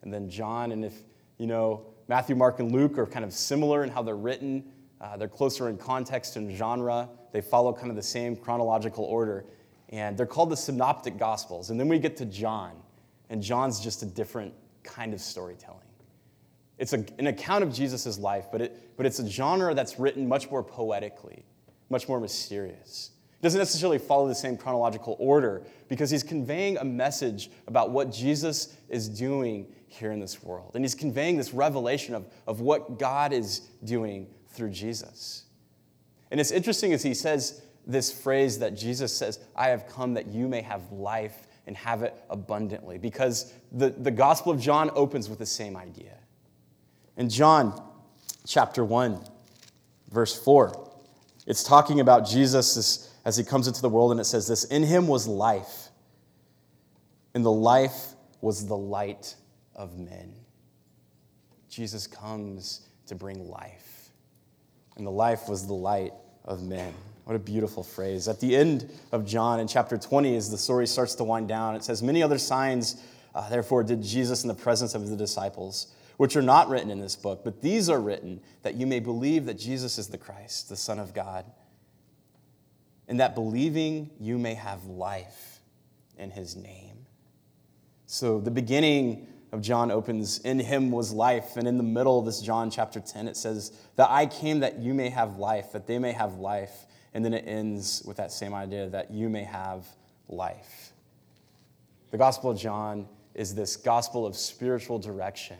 and 0.02 0.14
then 0.14 0.30
John. 0.30 0.70
And 0.70 0.84
if 0.84 0.94
you 1.38 1.46
know, 1.46 1.86
Matthew, 2.08 2.36
Mark, 2.36 2.60
and 2.60 2.72
Luke 2.72 2.96
are 2.98 3.06
kind 3.06 3.24
of 3.24 3.32
similar 3.32 3.82
in 3.84 3.90
how 3.90 4.02
they're 4.02 4.16
written. 4.16 4.64
Uh, 5.00 5.16
they're 5.16 5.28
closer 5.28 5.68
in 5.68 5.76
context 5.76 6.36
and 6.36 6.54
genre. 6.56 7.08
They 7.32 7.40
follow 7.40 7.72
kind 7.72 7.90
of 7.90 7.96
the 7.96 8.02
same 8.02 8.36
chronological 8.36 9.04
order. 9.04 9.44
And 9.90 10.16
they're 10.16 10.26
called 10.26 10.50
the 10.50 10.56
Synoptic 10.56 11.18
Gospels. 11.18 11.70
And 11.70 11.78
then 11.78 11.88
we 11.88 11.98
get 11.98 12.16
to 12.18 12.26
John, 12.26 12.72
and 13.30 13.42
John's 13.42 13.80
just 13.80 14.02
a 14.02 14.06
different 14.06 14.54
kind 14.82 15.12
of 15.14 15.20
storytelling. 15.20 15.80
It's 16.78 16.92
a, 16.92 17.04
an 17.18 17.26
account 17.26 17.64
of 17.64 17.72
Jesus' 17.72 18.18
life, 18.18 18.46
but, 18.52 18.60
it, 18.60 18.96
but 18.96 19.04
it's 19.04 19.18
a 19.18 19.28
genre 19.28 19.74
that's 19.74 19.98
written 19.98 20.28
much 20.28 20.50
more 20.50 20.62
poetically 20.62 21.44
much 21.90 22.08
more 22.08 22.20
mysterious. 22.20 23.10
It 23.40 23.42
doesn't 23.42 23.58
necessarily 23.58 23.98
follow 23.98 24.26
the 24.26 24.34
same 24.34 24.56
chronological 24.56 25.16
order 25.18 25.62
because 25.88 26.10
he's 26.10 26.22
conveying 26.22 26.76
a 26.78 26.84
message 26.84 27.50
about 27.66 27.90
what 27.90 28.10
Jesus 28.12 28.76
is 28.88 29.08
doing 29.08 29.66
here 29.86 30.10
in 30.10 30.20
this 30.20 30.42
world. 30.42 30.72
And 30.74 30.84
he's 30.84 30.94
conveying 30.94 31.36
this 31.36 31.54
revelation 31.54 32.14
of, 32.14 32.26
of 32.46 32.60
what 32.60 32.98
God 32.98 33.32
is 33.32 33.60
doing 33.84 34.26
through 34.48 34.70
Jesus. 34.70 35.44
And 36.30 36.40
it's 36.40 36.50
interesting 36.50 36.92
as 36.92 37.02
he 37.02 37.14
says 37.14 37.62
this 37.86 38.12
phrase 38.12 38.58
that 38.58 38.76
Jesus 38.76 39.16
says, 39.16 39.38
I 39.56 39.68
have 39.68 39.88
come 39.88 40.14
that 40.14 40.26
you 40.26 40.48
may 40.48 40.60
have 40.60 40.90
life 40.92 41.46
and 41.68 41.76
have 41.76 42.02
it 42.02 42.14
abundantly, 42.30 42.96
because 42.96 43.52
the, 43.70 43.90
the 43.90 44.10
Gospel 44.10 44.50
of 44.50 44.58
John 44.58 44.90
opens 44.94 45.28
with 45.28 45.38
the 45.38 45.46
same 45.46 45.76
idea. 45.76 46.14
In 47.18 47.28
John 47.28 47.78
chapter 48.46 48.82
1, 48.82 49.22
verse 50.10 50.42
4, 50.42 50.90
it's 51.46 51.62
talking 51.62 52.00
about 52.00 52.26
Jesus 52.26 53.12
as 53.26 53.36
he 53.36 53.44
comes 53.44 53.68
into 53.68 53.82
the 53.82 53.88
world, 53.90 54.12
and 54.12 54.18
it 54.18 54.24
says 54.24 54.48
this 54.48 54.64
In 54.64 54.82
him 54.82 55.06
was 55.06 55.28
life, 55.28 55.88
and 57.34 57.44
the 57.44 57.52
life 57.52 58.14
was 58.40 58.66
the 58.66 58.76
light 58.76 59.36
of 59.76 59.98
men. 59.98 60.34
Jesus 61.68 62.06
comes 62.06 62.88
to 63.08 63.14
bring 63.14 63.46
life, 63.46 64.08
and 64.96 65.06
the 65.06 65.10
life 65.10 65.50
was 65.50 65.66
the 65.66 65.74
light 65.74 66.14
of 66.46 66.62
men. 66.62 66.94
What 67.28 67.34
a 67.34 67.40
beautiful 67.40 67.82
phrase. 67.82 68.26
At 68.26 68.40
the 68.40 68.56
end 68.56 68.90
of 69.12 69.26
John 69.26 69.60
in 69.60 69.68
chapter 69.68 69.98
20, 69.98 70.34
as 70.34 70.50
the 70.50 70.56
story 70.56 70.86
starts 70.86 71.14
to 71.16 71.24
wind 71.24 71.46
down, 71.46 71.76
it 71.76 71.84
says, 71.84 72.02
Many 72.02 72.22
other 72.22 72.38
signs, 72.38 72.96
uh, 73.34 73.46
therefore, 73.50 73.82
did 73.82 74.02
Jesus 74.02 74.44
in 74.44 74.48
the 74.48 74.54
presence 74.54 74.94
of 74.94 75.10
the 75.10 75.14
disciples 75.14 75.88
which 76.16 76.36
are 76.36 76.42
not 76.42 76.70
written 76.70 76.90
in 76.90 77.00
this 77.00 77.16
book, 77.16 77.44
but 77.44 77.60
these 77.60 77.90
are 77.90 78.00
written 78.00 78.40
that 78.62 78.76
you 78.76 78.86
may 78.86 78.98
believe 78.98 79.44
that 79.44 79.58
Jesus 79.58 79.98
is 79.98 80.08
the 80.08 80.16
Christ, 80.16 80.70
the 80.70 80.76
Son 80.76 80.98
of 80.98 81.12
God, 81.12 81.44
and 83.08 83.20
that 83.20 83.34
believing 83.34 84.08
you 84.18 84.38
may 84.38 84.54
have 84.54 84.86
life 84.86 85.60
in 86.16 86.30
his 86.30 86.56
name. 86.56 87.04
So 88.06 88.40
the 88.40 88.50
beginning 88.50 89.26
of 89.52 89.62
John 89.62 89.90
opens, 89.90 90.38
In 90.40 90.58
him 90.58 90.90
was 90.90 91.12
life. 91.12 91.56
And 91.56 91.66
in 91.66 91.76
the 91.76 91.82
middle 91.82 92.18
of 92.18 92.26
this 92.26 92.40
John 92.40 92.70
chapter 92.70 93.00
10, 93.00 93.28
it 93.28 93.36
says, 93.36 93.72
That 93.96 94.10
I 94.10 94.26
came 94.26 94.60
that 94.60 94.78
you 94.78 94.94
may 94.94 95.08
have 95.08 95.38
life, 95.38 95.72
that 95.72 95.86
they 95.86 95.98
may 95.98 96.12
have 96.12 96.34
life. 96.34 96.86
And 97.14 97.24
then 97.24 97.32
it 97.32 97.44
ends 97.46 98.02
with 98.04 98.18
that 98.18 98.32
same 98.32 98.54
idea 98.54 98.88
that 98.90 99.10
you 99.10 99.28
may 99.28 99.44
have 99.44 99.86
life. 100.28 100.92
The 102.10 102.18
Gospel 102.18 102.50
of 102.50 102.58
John 102.58 103.08
is 103.34 103.54
this 103.54 103.76
gospel 103.76 104.26
of 104.26 104.36
spiritual 104.36 104.98
direction 104.98 105.58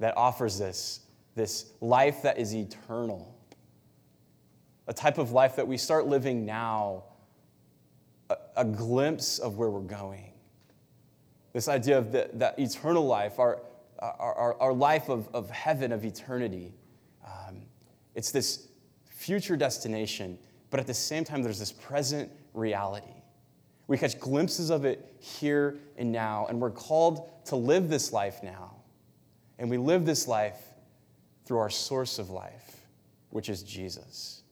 that 0.00 0.16
offers 0.16 0.58
this, 0.58 1.00
this 1.34 1.72
life 1.80 2.22
that 2.22 2.38
is 2.38 2.54
eternal. 2.54 3.34
A 4.86 4.92
type 4.92 5.18
of 5.18 5.32
life 5.32 5.56
that 5.56 5.68
we 5.68 5.76
start 5.76 6.06
living 6.06 6.46
now, 6.46 7.04
a, 8.30 8.36
a 8.56 8.64
glimpse 8.64 9.38
of 9.38 9.58
where 9.58 9.70
we're 9.70 9.80
going. 9.80 10.27
This 11.58 11.66
idea 11.66 11.98
of 11.98 12.12
the, 12.12 12.30
that 12.34 12.56
eternal 12.56 13.04
life, 13.04 13.40
our, 13.40 13.58
our, 13.98 14.54
our, 14.60 14.72
life 14.72 15.08
of, 15.08 15.28
of 15.34 15.50
heaven, 15.50 15.90
of 15.90 16.04
eternity. 16.04 16.72
Um, 17.26 17.62
it's 18.14 18.30
this 18.30 18.68
future 19.10 19.56
destination, 19.56 20.38
but 20.70 20.78
at 20.78 20.86
the 20.86 20.94
same 20.94 21.24
time, 21.24 21.42
there's 21.42 21.58
this 21.58 21.72
present 21.72 22.30
reality. 22.54 23.10
We 23.88 23.98
catch 23.98 24.20
glimpses 24.20 24.70
of 24.70 24.84
it 24.84 25.12
here 25.18 25.78
and 25.96 26.12
now, 26.12 26.46
and 26.48 26.60
we're 26.60 26.70
called 26.70 27.28
to 27.46 27.56
live 27.56 27.88
this 27.88 28.12
life 28.12 28.40
now 28.40 28.76
and 29.58 29.68
we 29.68 29.78
live 29.78 30.06
this 30.06 30.28
life 30.28 30.62
through 31.44 31.58
our 31.58 31.70
source 31.70 32.20
of 32.20 32.30
life, 32.30 32.86
which 33.30 33.48
is 33.48 33.64
Jesus. 33.64 34.42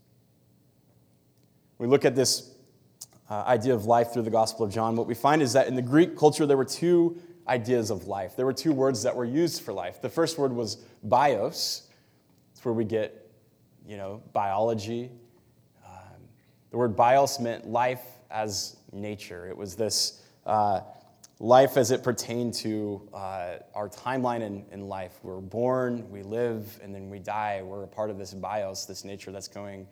We 1.79 1.87
look 1.87 2.05
at 2.05 2.17
this 2.17 2.56
uh, 3.29 3.43
idea 3.47 3.75
of 3.75 3.87
life 3.87 4.13
through 4.13 4.23
the 4.23 4.31
Gospel 4.31 4.65
of 4.65 4.73
John. 4.73 4.97
What 4.97 5.07
we 5.07 5.15
find 5.15 5.43
is 5.43 5.53
that 5.55 5.67
in 5.67 5.75
the 5.75 5.83
Greek 5.83 6.17
culture, 6.17 6.47
there 6.47 6.57
were 6.57 6.65
two 6.65 7.19
ideas 7.49 7.91
of 7.91 8.07
life. 8.07 8.37
There 8.37 8.47
were 8.47 8.53
two 8.53 8.73
words 8.73 9.03
that 9.03 9.15
were 9.15 9.25
used 9.25 9.63
for 9.63 9.73
life. 9.73 10.01
The 10.01 10.09
first 10.09 10.39
word 10.39 10.53
was 10.53 10.77
bios. 11.03 11.89
It's 12.53 12.65
where 12.65 12.75
we 12.75 12.85
get, 12.85 13.31
you 13.87 13.97
know, 13.97 14.23
biology. 14.33 15.11
Um, 15.85 16.23
the 16.71 16.77
word 16.77 16.97
bios 16.97 17.39
meant 17.39 17.67
life 17.67 18.05
as 18.31 18.77
nature. 18.93 19.49
It 19.49 19.57
was 19.57 19.77
this 19.77 20.23
uh, 20.45 20.81
life 21.39 21.77
as 21.77 21.91
it 21.91 22.03
pertained 22.03 22.55
to 22.55 23.09
uh, 23.13 23.57
our 23.75 23.89
timeline 23.89 24.41
in, 24.41 24.65
in 24.73 24.89
life. 24.89 25.19
We're 25.23 25.41
born, 25.41 26.09
we 26.11 26.23
live, 26.23 26.79
and 26.83 26.95
then 26.95 27.11
we 27.11 27.19
die. 27.19 27.63
We're 27.63 27.85
a 27.85 27.89
part 27.89 28.11
of 28.11 28.19
this 28.19 28.33
bios, 28.35 28.87
this 28.87 29.05
nature 29.05 29.31
that's 29.33 29.49
going 29.49 29.87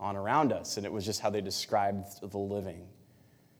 on 0.00 0.16
around 0.16 0.52
us. 0.52 0.76
And 0.76 0.86
it 0.86 0.92
was 0.92 1.04
just 1.04 1.20
how 1.20 1.30
they 1.30 1.40
described 1.40 2.20
the 2.20 2.38
living. 2.38 2.88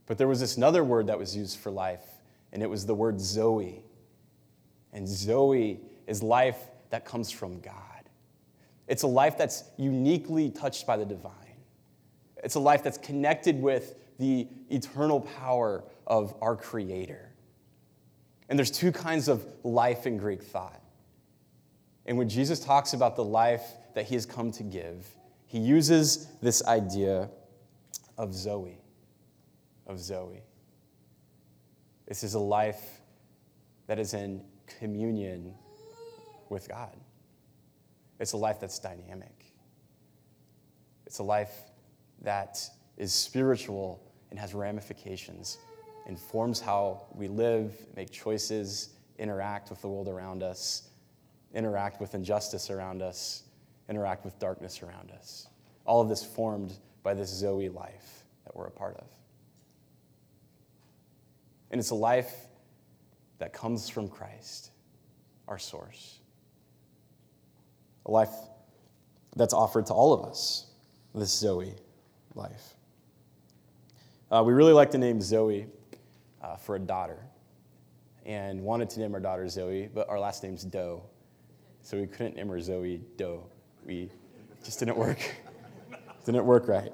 But 0.06 0.18
there 0.18 0.26
was 0.26 0.40
this 0.40 0.56
another 0.56 0.82
word 0.82 1.06
that 1.06 1.18
was 1.18 1.36
used 1.36 1.60
for 1.60 1.70
life, 1.70 2.04
and 2.52 2.62
it 2.62 2.66
was 2.68 2.86
the 2.86 2.94
word 2.94 3.20
Zoe. 3.20 3.84
And 4.92 5.06
Zoe 5.06 5.80
is 6.08 6.22
life 6.22 6.58
that 6.88 7.04
comes 7.04 7.30
from 7.30 7.60
God. 7.60 7.74
It's 8.88 9.04
a 9.04 9.06
life 9.06 9.38
that's 9.38 9.62
uniquely 9.76 10.50
touched 10.50 10.84
by 10.84 10.96
the 10.96 11.04
divine. 11.04 11.32
It's 12.42 12.56
a 12.56 12.60
life 12.60 12.82
that's 12.82 12.98
connected 12.98 13.60
with 13.62 13.94
the 14.18 14.48
eternal 14.68 15.20
power 15.20 15.84
of 16.06 16.34
our 16.40 16.56
Creator. 16.56 17.30
And 18.48 18.58
there's 18.58 18.72
two 18.72 18.90
kinds 18.90 19.28
of 19.28 19.46
life 19.62 20.06
in 20.06 20.16
Greek 20.16 20.42
thought. 20.42 20.82
And 22.04 22.18
when 22.18 22.28
Jesus 22.28 22.58
talks 22.58 22.94
about 22.94 23.14
the 23.14 23.24
life 23.24 23.62
that 23.94 24.06
he 24.06 24.16
has 24.16 24.26
come 24.26 24.50
to 24.52 24.64
give, 24.64 25.06
he 25.50 25.58
uses 25.58 26.28
this 26.40 26.64
idea 26.66 27.28
of 28.16 28.32
Zoe. 28.32 28.78
Of 29.84 29.98
Zoe. 29.98 30.44
This 32.06 32.22
is 32.22 32.34
a 32.34 32.38
life 32.38 33.00
that 33.88 33.98
is 33.98 34.14
in 34.14 34.44
communion 34.78 35.52
with 36.50 36.68
God. 36.68 36.96
It's 38.20 38.30
a 38.30 38.36
life 38.36 38.60
that's 38.60 38.78
dynamic. 38.78 39.52
It's 41.04 41.18
a 41.18 41.24
life 41.24 41.54
that 42.22 42.60
is 42.96 43.12
spiritual 43.12 44.00
and 44.30 44.38
has 44.38 44.54
ramifications 44.54 45.58
informs 46.06 46.60
how 46.60 47.06
we 47.12 47.26
live, 47.26 47.74
make 47.96 48.12
choices, 48.12 48.90
interact 49.18 49.68
with 49.68 49.80
the 49.82 49.88
world 49.88 50.06
around 50.06 50.44
us, 50.44 50.90
interact 51.54 52.00
with 52.00 52.14
injustice 52.14 52.70
around 52.70 53.02
us, 53.02 53.42
interact 53.90 54.24
with 54.24 54.38
darkness 54.38 54.82
around 54.82 55.10
us. 55.10 55.48
All 55.84 56.00
of 56.00 56.08
this 56.08 56.24
formed 56.24 56.72
by 57.02 57.12
this 57.12 57.28
Zoe 57.28 57.68
life 57.68 58.24
that 58.44 58.56
we're 58.56 58.66
a 58.66 58.70
part 58.70 58.96
of. 58.96 59.06
And 61.70 61.78
it's 61.78 61.90
a 61.90 61.94
life 61.96 62.32
that 63.38 63.52
comes 63.52 63.88
from 63.88 64.08
Christ, 64.08 64.70
our 65.48 65.58
source. 65.58 66.20
A 68.06 68.10
life 68.10 68.32
that's 69.36 69.54
offered 69.54 69.86
to 69.86 69.92
all 69.92 70.12
of 70.12 70.24
us, 70.24 70.66
this 71.14 71.32
Zoe 71.32 71.74
life. 72.34 72.74
Uh, 74.30 74.42
we 74.44 74.52
really 74.52 74.72
like 74.72 74.90
the 74.90 74.98
name 74.98 75.20
Zoe 75.20 75.66
uh, 76.42 76.56
for 76.56 76.76
a 76.76 76.78
daughter 76.78 77.18
and 78.24 78.60
wanted 78.60 78.88
to 78.90 79.00
name 79.00 79.14
our 79.14 79.20
daughter 79.20 79.48
Zoe, 79.48 79.88
but 79.92 80.08
our 80.08 80.20
last 80.20 80.42
name's 80.42 80.62
Doe. 80.62 81.02
So 81.82 81.98
we 81.98 82.06
couldn't 82.06 82.36
name 82.36 82.48
her 82.48 82.60
Zoe 82.60 83.00
Doe. 83.16 83.44
We 83.86 84.10
just 84.64 84.78
didn't 84.78 84.96
work. 84.96 85.18
didn't 86.24 86.44
work 86.44 86.68
right. 86.68 86.92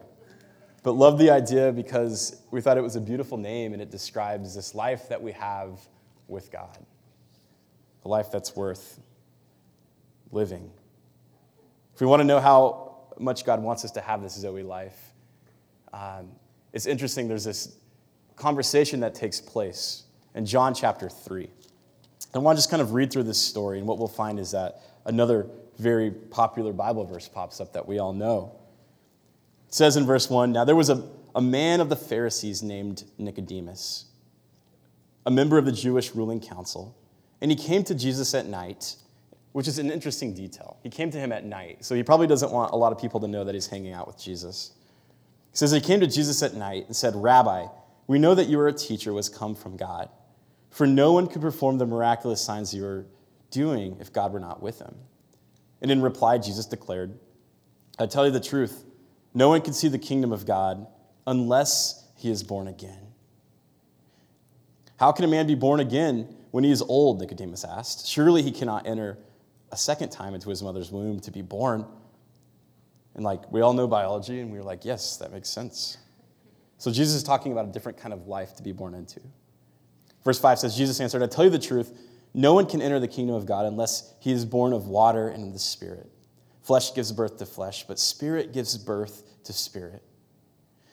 But 0.82 0.92
loved 0.92 1.18
the 1.18 1.30
idea 1.30 1.72
because 1.72 2.40
we 2.50 2.60
thought 2.60 2.78
it 2.78 2.82
was 2.82 2.96
a 2.96 3.00
beautiful 3.00 3.36
name 3.38 3.72
and 3.72 3.82
it 3.82 3.90
describes 3.90 4.54
this 4.54 4.74
life 4.74 5.08
that 5.08 5.20
we 5.20 5.32
have 5.32 5.80
with 6.28 6.52
God. 6.52 6.78
A 8.04 8.08
life 8.08 8.30
that's 8.30 8.54
worth 8.54 9.00
living. 10.30 10.70
If 11.94 12.00
we 12.00 12.06
want 12.06 12.20
to 12.20 12.24
know 12.24 12.40
how 12.40 12.98
much 13.18 13.44
God 13.44 13.62
wants 13.62 13.84
us 13.84 13.90
to 13.92 14.00
have 14.00 14.22
this 14.22 14.34
Zoe 14.34 14.62
life, 14.62 15.12
um, 15.92 16.30
it's 16.72 16.86
interesting. 16.86 17.26
There's 17.26 17.44
this 17.44 17.76
conversation 18.36 19.00
that 19.00 19.14
takes 19.14 19.40
place 19.40 20.04
in 20.34 20.44
John 20.44 20.74
chapter 20.74 21.08
3. 21.08 21.48
I 22.34 22.38
want 22.38 22.56
to 22.56 22.58
just 22.58 22.70
kind 22.70 22.82
of 22.82 22.92
read 22.92 23.10
through 23.10 23.22
this 23.22 23.40
story, 23.40 23.78
and 23.78 23.88
what 23.88 23.98
we'll 23.98 24.08
find 24.08 24.38
is 24.38 24.50
that 24.50 24.82
another 25.06 25.48
very 25.78 26.10
popular 26.10 26.72
Bible 26.72 27.04
verse 27.04 27.28
pops 27.28 27.60
up 27.60 27.72
that 27.74 27.86
we 27.86 27.98
all 27.98 28.12
know. 28.12 28.52
It 29.68 29.74
says 29.74 29.96
in 29.96 30.06
verse 30.06 30.30
1 30.30 30.52
Now 30.52 30.64
there 30.64 30.76
was 30.76 30.90
a, 30.90 31.04
a 31.34 31.40
man 31.40 31.80
of 31.80 31.88
the 31.88 31.96
Pharisees 31.96 32.62
named 32.62 33.04
Nicodemus, 33.18 34.06
a 35.24 35.30
member 35.30 35.58
of 35.58 35.64
the 35.64 35.72
Jewish 35.72 36.14
ruling 36.14 36.40
council, 36.40 36.96
and 37.40 37.50
he 37.50 37.56
came 37.56 37.84
to 37.84 37.94
Jesus 37.94 38.34
at 38.34 38.46
night, 38.46 38.96
which 39.52 39.68
is 39.68 39.78
an 39.78 39.90
interesting 39.90 40.34
detail. 40.34 40.78
He 40.82 40.90
came 40.90 41.10
to 41.10 41.18
him 41.18 41.32
at 41.32 41.44
night, 41.44 41.84
so 41.84 41.94
he 41.94 42.02
probably 42.02 42.26
doesn't 42.26 42.52
want 42.52 42.72
a 42.72 42.76
lot 42.76 42.92
of 42.92 42.98
people 42.98 43.20
to 43.20 43.28
know 43.28 43.44
that 43.44 43.54
he's 43.54 43.66
hanging 43.66 43.92
out 43.92 44.06
with 44.06 44.18
Jesus. 44.18 44.72
He 45.50 45.56
says 45.56 45.72
he 45.72 45.80
came 45.80 46.00
to 46.00 46.06
Jesus 46.06 46.42
at 46.42 46.54
night 46.54 46.86
and 46.86 46.96
said, 46.96 47.14
Rabbi, 47.14 47.66
we 48.06 48.18
know 48.18 48.34
that 48.34 48.48
you 48.48 48.58
are 48.60 48.68
a 48.68 48.72
teacher 48.72 49.10
who 49.10 49.16
has 49.16 49.28
come 49.28 49.54
from 49.54 49.76
God. 49.76 50.08
For 50.70 50.86
no 50.86 51.12
one 51.12 51.26
could 51.26 51.40
perform 51.40 51.78
the 51.78 51.86
miraculous 51.86 52.40
signs 52.42 52.74
you 52.74 52.84
are 52.84 53.06
doing 53.50 53.96
if 54.00 54.12
God 54.12 54.32
were 54.32 54.40
not 54.40 54.62
with 54.62 54.78
him. 54.78 54.94
And 55.82 55.90
in 55.90 56.02
reply, 56.02 56.38
Jesus 56.38 56.66
declared, 56.66 57.18
I 57.98 58.06
tell 58.06 58.24
you 58.24 58.32
the 58.32 58.40
truth, 58.40 58.84
no 59.34 59.48
one 59.48 59.60
can 59.60 59.72
see 59.72 59.88
the 59.88 59.98
kingdom 59.98 60.32
of 60.32 60.46
God 60.46 60.86
unless 61.26 62.08
he 62.16 62.30
is 62.30 62.42
born 62.42 62.68
again. 62.68 63.06
How 64.98 65.12
can 65.12 65.24
a 65.24 65.28
man 65.28 65.46
be 65.46 65.54
born 65.54 65.80
again 65.80 66.34
when 66.50 66.64
he 66.64 66.70
is 66.70 66.80
old? 66.82 67.20
Nicodemus 67.20 67.64
asked. 67.64 68.06
Surely 68.06 68.42
he 68.42 68.50
cannot 68.50 68.86
enter 68.86 69.18
a 69.70 69.76
second 69.76 70.10
time 70.10 70.34
into 70.34 70.48
his 70.48 70.62
mother's 70.62 70.90
womb 70.90 71.20
to 71.20 71.30
be 71.30 71.42
born. 71.42 71.84
And 73.14 73.24
like, 73.24 73.50
we 73.52 73.60
all 73.60 73.72
know 73.72 73.86
biology, 73.86 74.40
and 74.40 74.50
we 74.52 74.58
are 74.58 74.62
like, 74.62 74.84
yes, 74.84 75.16
that 75.18 75.32
makes 75.32 75.48
sense. 75.48 75.98
So 76.78 76.90
Jesus 76.90 77.14
is 77.14 77.22
talking 77.22 77.52
about 77.52 77.66
a 77.66 77.72
different 77.72 77.98
kind 77.98 78.12
of 78.12 78.26
life 78.26 78.54
to 78.56 78.62
be 78.62 78.72
born 78.72 78.94
into. 78.94 79.20
Verse 80.24 80.38
5 80.38 80.58
says, 80.58 80.76
Jesus 80.76 81.00
answered, 81.00 81.22
I 81.22 81.26
tell 81.26 81.44
you 81.44 81.50
the 81.50 81.58
truth, 81.58 81.98
no 82.36 82.52
one 82.52 82.66
can 82.66 82.82
enter 82.82 83.00
the 83.00 83.08
kingdom 83.08 83.34
of 83.34 83.46
God 83.46 83.64
unless 83.64 84.12
he 84.20 84.30
is 84.30 84.44
born 84.44 84.74
of 84.74 84.88
water 84.88 85.28
and 85.28 85.46
of 85.46 85.52
the 85.54 85.58
Spirit. 85.58 86.10
Flesh 86.62 86.92
gives 86.92 87.10
birth 87.10 87.38
to 87.38 87.46
flesh, 87.46 87.86
but 87.88 87.98
Spirit 87.98 88.52
gives 88.52 88.76
birth 88.76 89.22
to 89.44 89.54
spirit. 89.54 90.02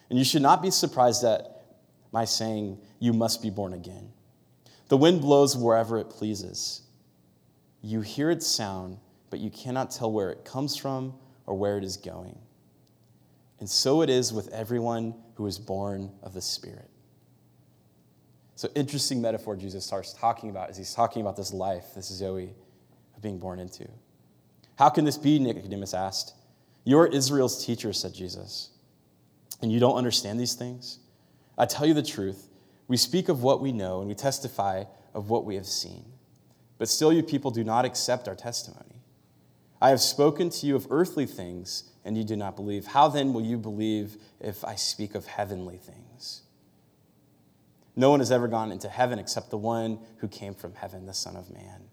And 0.09 0.17
you 0.17 0.23
should 0.23 0.41
not 0.41 0.61
be 0.61 0.71
surprised 0.71 1.25
at 1.25 1.65
my 2.13 2.23
saying, 2.23 2.79
You 2.99 3.11
must 3.11 3.41
be 3.41 3.49
born 3.49 3.73
again. 3.73 4.13
The 4.87 4.95
wind 4.95 5.19
blows 5.19 5.57
wherever 5.57 5.97
it 5.97 6.09
pleases. 6.09 6.83
You 7.81 7.99
hear 7.99 8.31
its 8.31 8.47
sound, 8.47 8.97
but 9.29 9.39
you 9.39 9.49
cannot 9.49 9.91
tell 9.91 10.13
where 10.13 10.29
it 10.29 10.45
comes 10.45 10.77
from 10.77 11.13
or 11.45 11.57
where 11.57 11.77
it 11.77 11.83
is 11.83 11.97
going. 11.97 12.39
And 13.59 13.69
so 13.69 14.01
it 14.01 14.09
is 14.09 14.31
with 14.31 14.47
everyone 14.53 15.13
who 15.35 15.45
is 15.47 15.59
born 15.59 16.09
of 16.21 16.33
the 16.33 16.41
Spirit. 16.41 16.89
So, 18.55 18.69
interesting 18.75 19.21
metaphor 19.21 19.55
Jesus 19.55 19.85
starts 19.85 20.13
talking 20.13 20.49
about 20.49 20.69
as 20.69 20.77
he's 20.77 20.93
talking 20.93 21.21
about 21.21 21.35
this 21.35 21.53
life, 21.53 21.95
this 21.95 22.07
Zoe 22.07 22.53
of 23.15 23.21
being 23.21 23.39
born 23.39 23.59
into. 23.59 23.87
How 24.77 24.89
can 24.89 25.05
this 25.05 25.17
be? 25.17 25.39
Nicodemus 25.39 25.93
asked. 25.93 26.35
You're 26.83 27.07
Israel's 27.07 27.65
teacher, 27.65 27.93
said 27.93 28.13
Jesus, 28.13 28.69
and 29.61 29.71
you 29.71 29.79
don't 29.79 29.95
understand 29.95 30.39
these 30.39 30.53
things? 30.53 30.99
I 31.57 31.65
tell 31.65 31.85
you 31.85 31.93
the 31.93 32.03
truth. 32.03 32.49
We 32.87 32.97
speak 32.97 33.29
of 33.29 33.41
what 33.41 33.61
we 33.61 33.71
know 33.71 33.99
and 33.99 34.07
we 34.07 34.15
testify 34.15 34.83
of 35.13 35.29
what 35.29 35.45
we 35.45 35.55
have 35.55 35.65
seen. 35.65 36.05
But 36.77 36.89
still, 36.89 37.13
you 37.13 37.23
people 37.23 37.51
do 37.51 37.63
not 37.63 37.85
accept 37.85 38.27
our 38.27 38.35
testimony. 38.35 39.01
I 39.81 39.89
have 39.89 40.01
spoken 40.01 40.49
to 40.49 40.65
you 40.65 40.75
of 40.75 40.87
earthly 40.89 41.25
things 41.25 41.91
and 42.05 42.17
you 42.17 42.23
do 42.23 42.35
not 42.35 42.55
believe. 42.55 42.87
How 42.87 43.07
then 43.07 43.33
will 43.33 43.43
you 43.43 43.57
believe 43.57 44.17
if 44.39 44.63
I 44.63 44.75
speak 44.75 45.15
of 45.15 45.25
heavenly 45.25 45.77
things? 45.77 46.42
No 47.95 48.09
one 48.09 48.19
has 48.19 48.31
ever 48.31 48.47
gone 48.47 48.71
into 48.71 48.89
heaven 48.89 49.19
except 49.19 49.49
the 49.49 49.57
one 49.57 49.99
who 50.17 50.27
came 50.27 50.53
from 50.53 50.73
heaven, 50.73 51.05
the 51.05 51.13
Son 51.13 51.35
of 51.35 51.51
Man. 51.51 51.89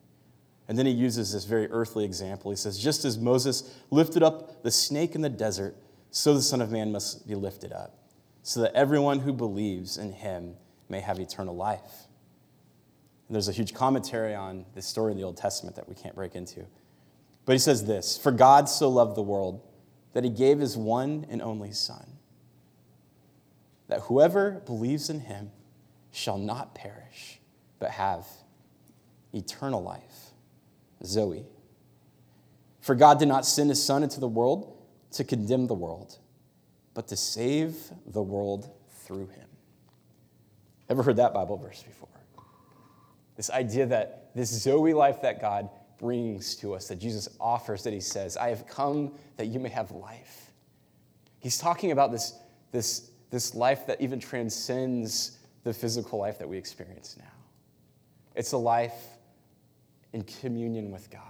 And 0.68 0.78
then 0.78 0.86
he 0.86 0.92
uses 0.92 1.32
this 1.32 1.44
very 1.44 1.66
earthly 1.70 2.04
example. 2.04 2.50
He 2.50 2.56
says, 2.56 2.78
Just 2.78 3.04
as 3.04 3.18
Moses 3.18 3.76
lifted 3.90 4.22
up 4.22 4.62
the 4.62 4.70
snake 4.70 5.14
in 5.14 5.20
the 5.20 5.28
desert, 5.28 5.76
so 6.10 6.34
the 6.34 6.42
Son 6.42 6.60
of 6.60 6.70
Man 6.70 6.92
must 6.92 7.26
be 7.26 7.34
lifted 7.34 7.72
up, 7.72 7.98
so 8.42 8.60
that 8.60 8.72
everyone 8.74 9.20
who 9.20 9.32
believes 9.32 9.98
in 9.98 10.12
him 10.12 10.54
may 10.88 11.00
have 11.00 11.18
eternal 11.18 11.54
life. 11.54 12.06
And 13.28 13.34
there's 13.34 13.48
a 13.48 13.52
huge 13.52 13.74
commentary 13.74 14.34
on 14.34 14.64
this 14.74 14.86
story 14.86 15.12
in 15.12 15.18
the 15.18 15.24
Old 15.24 15.36
Testament 15.36 15.76
that 15.76 15.88
we 15.88 15.94
can't 15.94 16.14
break 16.14 16.34
into. 16.34 16.66
But 17.44 17.52
he 17.52 17.58
says 17.58 17.84
this 17.84 18.16
For 18.16 18.32
God 18.32 18.68
so 18.68 18.88
loved 18.88 19.16
the 19.16 19.22
world 19.22 19.60
that 20.12 20.24
he 20.24 20.30
gave 20.30 20.58
his 20.58 20.76
one 20.76 21.26
and 21.30 21.42
only 21.42 21.72
Son, 21.72 22.18
that 23.88 24.00
whoever 24.02 24.62
believes 24.66 25.10
in 25.10 25.20
him 25.20 25.50
shall 26.12 26.38
not 26.38 26.74
perish, 26.74 27.40
but 27.78 27.90
have 27.90 28.26
eternal 29.32 29.82
life. 29.82 30.30
Zoe. 31.04 31.46
For 32.80 32.94
God 32.94 33.18
did 33.18 33.28
not 33.28 33.46
send 33.46 33.70
his 33.70 33.82
Son 33.82 34.02
into 34.02 34.20
the 34.20 34.28
world 34.28 34.76
to 35.12 35.24
condemn 35.24 35.66
the 35.66 35.74
world, 35.74 36.18
but 36.94 37.08
to 37.08 37.16
save 37.16 37.76
the 38.06 38.22
world 38.22 38.70
through 39.04 39.26
him. 39.28 39.48
Ever 40.88 41.02
heard 41.02 41.16
that 41.16 41.32
Bible 41.32 41.56
verse 41.56 41.82
before? 41.82 42.08
This 43.36 43.50
idea 43.50 43.86
that 43.86 44.30
this 44.34 44.50
Zoe 44.50 44.92
life 44.92 45.22
that 45.22 45.40
God 45.40 45.70
brings 45.98 46.56
to 46.56 46.74
us, 46.74 46.88
that 46.88 46.98
Jesus 46.98 47.28
offers, 47.40 47.84
that 47.84 47.92
he 47.92 48.00
says, 48.00 48.36
I 48.36 48.48
have 48.48 48.66
come 48.66 49.12
that 49.36 49.46
you 49.46 49.60
may 49.60 49.68
have 49.68 49.90
life. 49.90 50.52
He's 51.38 51.58
talking 51.58 51.92
about 51.92 52.10
this, 52.12 52.34
this, 52.72 53.10
this 53.30 53.54
life 53.54 53.86
that 53.86 54.00
even 54.00 54.18
transcends 54.18 55.38
the 55.64 55.72
physical 55.72 56.18
life 56.18 56.38
that 56.38 56.48
we 56.48 56.56
experience 56.56 57.16
now. 57.18 57.24
It's 58.34 58.52
a 58.52 58.58
life 58.58 58.94
in 60.12 60.22
communion 60.22 60.90
with 60.90 61.10
God, 61.10 61.22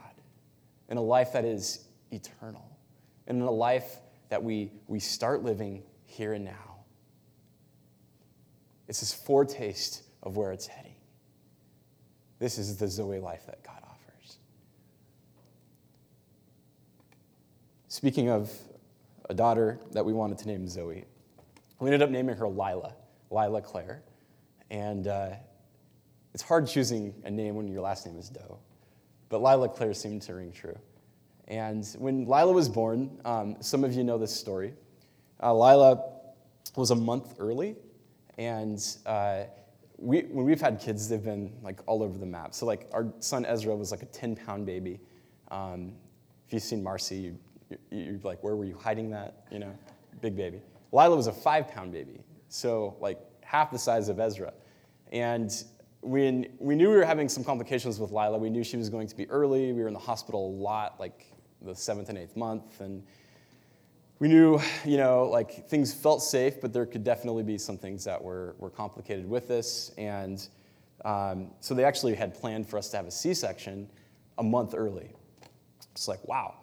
in 0.89 0.97
a 0.97 1.03
life 1.03 1.33
that 1.33 1.45
is 1.45 1.85
eternal, 2.11 2.79
and 3.27 3.39
in 3.39 3.45
a 3.45 3.51
life 3.51 3.99
that 4.29 4.43
we, 4.43 4.73
we 4.87 5.01
start 5.01 5.43
living 5.43 5.83
here 6.07 6.33
and 6.33 6.45
now. 6.45 6.85
It's 8.89 9.01
this 9.01 9.13
foretaste 9.15 10.03
of 10.23 10.37
where 10.37 10.53
it's 10.53 10.67
heading. 10.67 10.95
This 12.39 12.59
is 12.59 12.77
the 12.77 12.89
Zoe 12.89 13.19
life 13.19 13.47
that 13.47 13.63
God 13.63 13.83
offers. 13.85 14.39
Speaking 17.89 18.31
of 18.31 18.51
a 19.29 19.35
daughter 19.35 19.79
that 19.93 20.05
we 20.05 20.13
wanted 20.13 20.39
to 20.39 20.49
name 20.49 20.67
Zoe, 20.67 21.05
we 21.79 21.87
ended 21.87 22.03
up 22.03 22.11
naming 22.11 22.37
her 22.37 22.49
Lila, 22.49 22.95
Lila 23.31 23.63
Claire. 23.63 24.03
And 24.71 25.07
uh, 25.07 25.31
it's 26.33 26.43
hard 26.43 26.67
choosing 26.69 27.15
a 27.25 27.31
name 27.31 27.57
when 27.57 27.69
your 27.69 27.81
last 27.81 28.07
name 28.07 28.17
is 28.17 28.29
Doe, 28.29 28.59
but 29.29 29.43
Lila 29.43 29.69
Claire 29.69 29.95
seemed 29.95 30.23
to 30.23 30.35
ring 30.35 30.53
true. 30.53 30.79
And 31.49 31.85
when 31.99 32.27
Lila 32.27 32.53
was 32.53 32.69
born, 32.69 33.19
um, 33.25 33.57
some 33.61 33.83
of 33.83 33.93
you 33.93 34.05
know 34.05 34.19
this 34.19 34.35
story. 34.35 34.73
Uh, 35.43 35.53
Lila 35.53 36.01
was 36.77 36.93
a 36.93 36.95
month 36.95 37.35
early, 37.41 37.75
and 38.39 38.81
uh, 39.07 39.45
we, 39.99 40.21
when 40.23 40.47
we've 40.47 40.61
had 40.61 40.81
kids, 40.81 41.09
they've 41.09 41.23
been 41.23 41.53
like 41.63 41.81
all 41.87 42.05
over 42.05 42.17
the 42.17 42.27
map. 42.27 42.55
So 42.55 42.67
like 42.67 42.89
our 42.93 43.13
son 43.19 43.45
Ezra 43.45 43.75
was 43.75 43.91
like 43.91 44.03
a 44.03 44.07
10 44.07 44.37
pound 44.37 44.67
baby. 44.67 45.01
Um, 45.51 45.93
if 46.47 46.55
you've 46.55 46.63
seen 46.63 46.83
Marcy, 46.83 47.17
you, 47.17 47.39
you, 47.91 48.15
are 48.15 48.29
like, 48.29 48.43
where 48.45 48.55
were 48.55 48.65
you 48.65 48.77
hiding 48.77 49.11
that? 49.11 49.45
You 49.51 49.59
know, 49.59 49.73
big 50.21 50.37
baby. 50.37 50.61
Lila 50.93 51.17
was 51.17 51.27
a 51.27 51.33
five 51.33 51.69
pound 51.69 51.93
baby, 51.93 52.21
so 52.49 52.97
like 53.01 53.19
half 53.43 53.73
the 53.73 53.79
size 53.79 54.09
of 54.09 54.21
Ezra. 54.21 54.53
And 55.11 55.53
when 56.01 56.47
we 56.59 56.75
knew 56.75 56.89
we 56.89 56.97
were 56.97 57.05
having 57.05 57.29
some 57.29 57.45
complications 57.45 58.01
with 58.01 58.11
Lila, 58.11 58.39
we 58.39 58.51
knew 58.51 58.65
she 58.65 58.77
was 58.77 58.89
going 58.89 59.07
to 59.09 59.17
be 59.17 59.29
early. 59.29 59.73
We 59.73 59.83
were 59.83 59.89
in 59.89 59.95
the 59.95 60.01
hospital 60.01 60.49
a 60.49 60.55
lot, 60.57 60.99
like 60.99 61.27
the 61.63 61.75
seventh 61.75 62.09
and 62.09 62.17
eighth 62.17 62.37
month, 62.37 62.81
and 62.81 63.03
we 64.19 64.29
knew, 64.29 64.61
you 64.85 64.99
know, 64.99 65.25
like 65.25 65.69
things 65.69 65.95
felt 65.95 66.23
safe, 66.23 66.61
but 66.61 66.73
there 66.73 66.87
could 66.87 67.03
definitely 67.03 67.43
be 67.43 67.57
some 67.59 67.79
things 67.79 68.05
that 68.05 68.23
were, 68.23 68.55
were 68.59 68.71
complicated 68.71 69.29
with 69.29 69.49
this. 69.49 69.93
And 69.97 70.47
um, 71.07 71.51
so 71.61 71.75
they 71.75 71.85
actually 71.85 72.15
had 72.15 72.35
planned 72.35 72.69
for 72.69 72.77
us 72.79 72.91
to 72.91 72.99
have 72.99 73.07
a 73.07 73.11
C 73.11 73.33
section 73.33 73.89
a 74.37 74.43
month 74.43 74.75
early. 74.77 75.11
It's 75.93 76.07
like, 76.07 76.27
wow. 76.29 76.55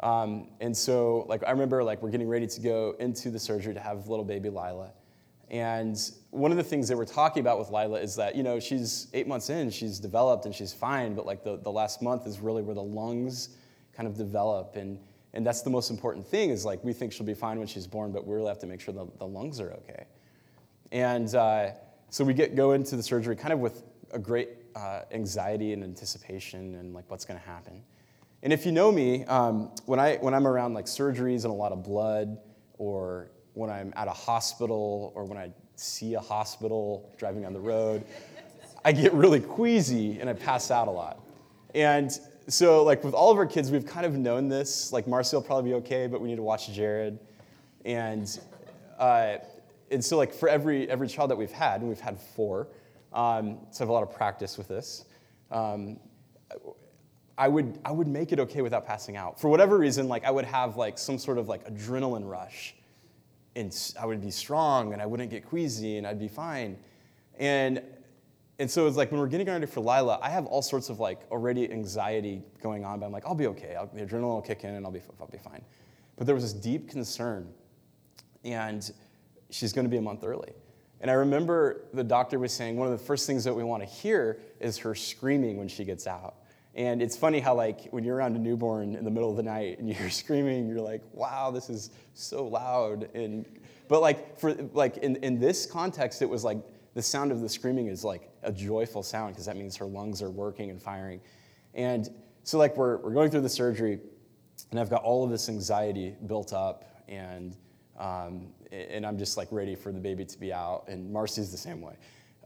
Um, 0.00 0.48
and 0.60 0.76
so, 0.76 1.24
like, 1.26 1.42
I 1.46 1.50
remember, 1.50 1.82
like, 1.82 2.02
we're 2.02 2.10
getting 2.10 2.28
ready 2.28 2.46
to 2.46 2.60
go 2.60 2.94
into 3.00 3.30
the 3.30 3.38
surgery 3.38 3.72
to 3.72 3.80
have 3.80 4.08
little 4.08 4.24
baby 4.24 4.50
Lila. 4.50 4.92
And 5.50 5.96
one 6.30 6.50
of 6.50 6.56
the 6.56 6.64
things 6.64 6.88
that 6.88 6.96
we're 6.96 7.04
talking 7.04 7.40
about 7.40 7.58
with 7.58 7.70
Lila 7.70 8.00
is 8.00 8.16
that, 8.16 8.34
you 8.34 8.42
know, 8.42 8.58
she's 8.58 9.08
eight 9.14 9.28
months 9.28 9.48
in, 9.48 9.70
she's 9.70 10.00
developed 10.00 10.44
and 10.44 10.54
she's 10.54 10.72
fine, 10.72 11.14
but 11.14 11.24
like 11.24 11.44
the, 11.44 11.58
the 11.58 11.70
last 11.70 12.02
month 12.02 12.26
is 12.26 12.40
really 12.40 12.62
where 12.62 12.74
the 12.74 12.82
lungs 12.82 13.50
kind 13.92 14.08
of 14.08 14.16
develop. 14.16 14.76
And 14.76 14.98
and 15.34 15.46
that's 15.46 15.60
the 15.60 15.70
most 15.70 15.90
important 15.90 16.26
thing 16.26 16.48
is 16.48 16.64
like 16.64 16.82
we 16.82 16.94
think 16.94 17.12
she'll 17.12 17.26
be 17.26 17.34
fine 17.34 17.58
when 17.58 17.68
she's 17.68 17.86
born, 17.86 18.10
but 18.10 18.26
we 18.26 18.34
really 18.34 18.48
have 18.48 18.58
to 18.60 18.66
make 18.66 18.80
sure 18.80 18.94
the, 18.94 19.06
the 19.18 19.26
lungs 19.26 19.60
are 19.60 19.70
okay. 19.72 20.06
And 20.92 21.32
uh, 21.34 21.72
so 22.08 22.24
we 22.24 22.32
get 22.32 22.56
go 22.56 22.72
into 22.72 22.96
the 22.96 23.02
surgery 23.02 23.36
kind 23.36 23.52
of 23.52 23.58
with 23.58 23.82
a 24.12 24.18
great 24.18 24.48
uh, 24.74 25.02
anxiety 25.12 25.72
and 25.74 25.84
anticipation 25.84 26.74
and 26.76 26.94
like 26.94 27.04
what's 27.10 27.24
going 27.24 27.38
to 27.38 27.46
happen. 27.46 27.82
And 28.42 28.52
if 28.52 28.64
you 28.64 28.72
know 28.72 28.90
me, 28.92 29.24
um, 29.24 29.72
when, 29.86 29.98
I, 29.98 30.16
when 30.16 30.32
I'm 30.32 30.46
around 30.46 30.74
like 30.74 30.86
surgeries 30.86 31.44
and 31.44 31.52
a 31.52 31.56
lot 31.56 31.72
of 31.72 31.82
blood, 31.82 32.38
or 32.78 33.30
when 33.56 33.70
I'm 33.70 33.90
at 33.96 34.06
a 34.06 34.12
hospital, 34.12 35.12
or 35.14 35.24
when 35.24 35.38
I 35.38 35.50
see 35.76 36.12
a 36.12 36.20
hospital 36.20 37.10
driving 37.16 37.46
on 37.46 37.54
the 37.54 37.60
road, 37.60 38.04
I 38.84 38.92
get 38.92 39.14
really 39.14 39.40
queasy 39.40 40.20
and 40.20 40.28
I 40.28 40.34
pass 40.34 40.70
out 40.70 40.88
a 40.88 40.90
lot. 40.90 41.18
And 41.74 42.10
so 42.48 42.84
like 42.84 43.02
with 43.02 43.14
all 43.14 43.30
of 43.30 43.38
our 43.38 43.46
kids, 43.46 43.70
we've 43.70 43.86
kind 43.86 44.04
of 44.04 44.14
known 44.14 44.48
this. 44.48 44.92
Like 44.92 45.08
Marcy 45.08 45.36
will 45.36 45.42
probably 45.42 45.70
be 45.70 45.74
okay, 45.76 46.06
but 46.06 46.20
we 46.20 46.28
need 46.28 46.36
to 46.36 46.42
watch 46.42 46.70
Jared. 46.70 47.18
And 47.86 48.38
uh, 48.98 49.38
and 49.90 50.04
so 50.04 50.18
like 50.18 50.34
for 50.34 50.50
every 50.50 50.88
every 50.90 51.08
child 51.08 51.30
that 51.30 51.36
we've 51.36 51.50
had, 51.50 51.80
and 51.80 51.88
we've 51.88 51.98
had 51.98 52.20
four, 52.20 52.68
um, 53.14 53.58
so 53.70 53.82
I 53.82 53.84
have 53.84 53.88
a 53.88 53.92
lot 53.92 54.02
of 54.02 54.12
practice 54.14 54.58
with 54.58 54.68
this. 54.68 55.06
Um, 55.50 55.98
I 57.38 57.48
would 57.48 57.78
I 57.86 57.90
would 57.90 58.06
make 58.06 58.32
it 58.32 58.40
okay 58.40 58.60
without 58.60 58.86
passing 58.86 59.16
out. 59.16 59.40
For 59.40 59.48
whatever 59.48 59.78
reason, 59.78 60.08
like 60.08 60.24
I 60.24 60.30
would 60.30 60.44
have 60.44 60.76
like 60.76 60.98
some 60.98 61.16
sort 61.16 61.38
of 61.38 61.48
like 61.48 61.66
adrenaline 61.66 62.28
rush, 62.28 62.74
and 63.56 63.76
I 63.98 64.06
would 64.06 64.20
be 64.20 64.30
strong, 64.30 64.92
and 64.92 65.02
I 65.02 65.06
wouldn't 65.06 65.30
get 65.30 65.44
queasy, 65.44 65.98
and 65.98 66.06
I'd 66.06 66.18
be 66.18 66.28
fine. 66.28 66.78
And 67.38 67.82
and 68.58 68.70
so 68.70 68.86
it's 68.86 68.96
like 68.96 69.10
when 69.10 69.20
we're 69.20 69.26
getting 69.26 69.46
ready 69.46 69.66
for 69.66 69.80
Lila, 69.80 70.18
I 70.22 70.30
have 70.30 70.46
all 70.46 70.62
sorts 70.62 70.88
of 70.88 70.98
like 70.98 71.20
already 71.30 71.70
anxiety 71.70 72.42
going 72.62 72.84
on, 72.84 73.00
but 73.00 73.06
I'm 73.06 73.12
like, 73.12 73.26
I'll 73.26 73.34
be 73.34 73.48
okay. 73.48 73.74
I'll, 73.74 73.86
the 73.86 74.00
adrenaline 74.00 74.22
will 74.22 74.40
kick 74.40 74.64
in 74.64 74.74
and 74.74 74.86
I'll 74.86 74.92
be, 74.92 75.02
I'll 75.20 75.26
be 75.26 75.38
fine. 75.38 75.62
But 76.16 76.26
there 76.26 76.34
was 76.34 76.42
this 76.42 76.54
deep 76.54 76.88
concern, 76.88 77.48
and 78.44 78.90
she's 79.50 79.74
going 79.74 79.84
to 79.84 79.90
be 79.90 79.98
a 79.98 80.02
month 80.02 80.24
early. 80.24 80.52
And 81.02 81.10
I 81.10 81.14
remember 81.14 81.82
the 81.92 82.02
doctor 82.02 82.38
was 82.38 82.50
saying 82.50 82.78
one 82.78 82.90
of 82.90 82.98
the 82.98 83.04
first 83.04 83.26
things 83.26 83.44
that 83.44 83.52
we 83.54 83.62
want 83.62 83.82
to 83.82 83.88
hear 83.88 84.38
is 84.58 84.78
her 84.78 84.94
screaming 84.94 85.58
when 85.58 85.68
she 85.68 85.84
gets 85.84 86.06
out. 86.06 86.36
And 86.76 87.00
it's 87.00 87.16
funny 87.16 87.40
how, 87.40 87.54
like, 87.54 87.88
when 87.90 88.04
you're 88.04 88.16
around 88.16 88.36
a 88.36 88.38
newborn 88.38 88.96
in 88.96 89.04
the 89.04 89.10
middle 89.10 89.30
of 89.30 89.36
the 89.36 89.42
night 89.42 89.78
and 89.78 89.88
you 89.88 89.94
hear 89.94 90.10
screaming, 90.10 90.68
you're 90.68 90.80
like, 90.80 91.02
wow, 91.12 91.50
this 91.50 91.70
is 91.70 91.90
so 92.12 92.46
loud. 92.46 93.08
And, 93.14 93.46
but, 93.88 94.02
like, 94.02 94.38
for, 94.38 94.52
like 94.74 94.98
in, 94.98 95.16
in 95.16 95.40
this 95.40 95.64
context, 95.64 96.20
it 96.20 96.28
was 96.28 96.44
like 96.44 96.58
the 96.94 97.02
sound 97.02 97.32
of 97.32 97.40
the 97.40 97.48
screaming 97.48 97.88
is 97.88 98.04
like 98.04 98.30
a 98.42 98.52
joyful 98.52 99.02
sound 99.02 99.34
because 99.34 99.46
that 99.46 99.56
means 99.56 99.76
her 99.76 99.86
lungs 99.86 100.22
are 100.22 100.30
working 100.30 100.70
and 100.70 100.80
firing. 100.80 101.20
And 101.74 102.08
so, 102.42 102.58
like, 102.58 102.76
we're, 102.76 102.98
we're 102.98 103.12
going 103.12 103.30
through 103.30 103.40
the 103.40 103.48
surgery, 103.48 103.98
and 104.70 104.78
I've 104.78 104.90
got 104.90 105.02
all 105.02 105.24
of 105.24 105.30
this 105.30 105.48
anxiety 105.48 106.14
built 106.26 106.52
up, 106.52 107.02
and, 107.08 107.56
um, 107.98 108.48
and 108.70 109.04
I'm 109.04 109.18
just 109.18 109.36
like 109.36 109.48
ready 109.50 109.74
for 109.74 109.92
the 109.92 109.98
baby 110.00 110.24
to 110.26 110.38
be 110.38 110.52
out, 110.52 110.84
and 110.88 111.10
Marcy's 111.10 111.50
the 111.50 111.58
same 111.58 111.80
way. 111.80 111.94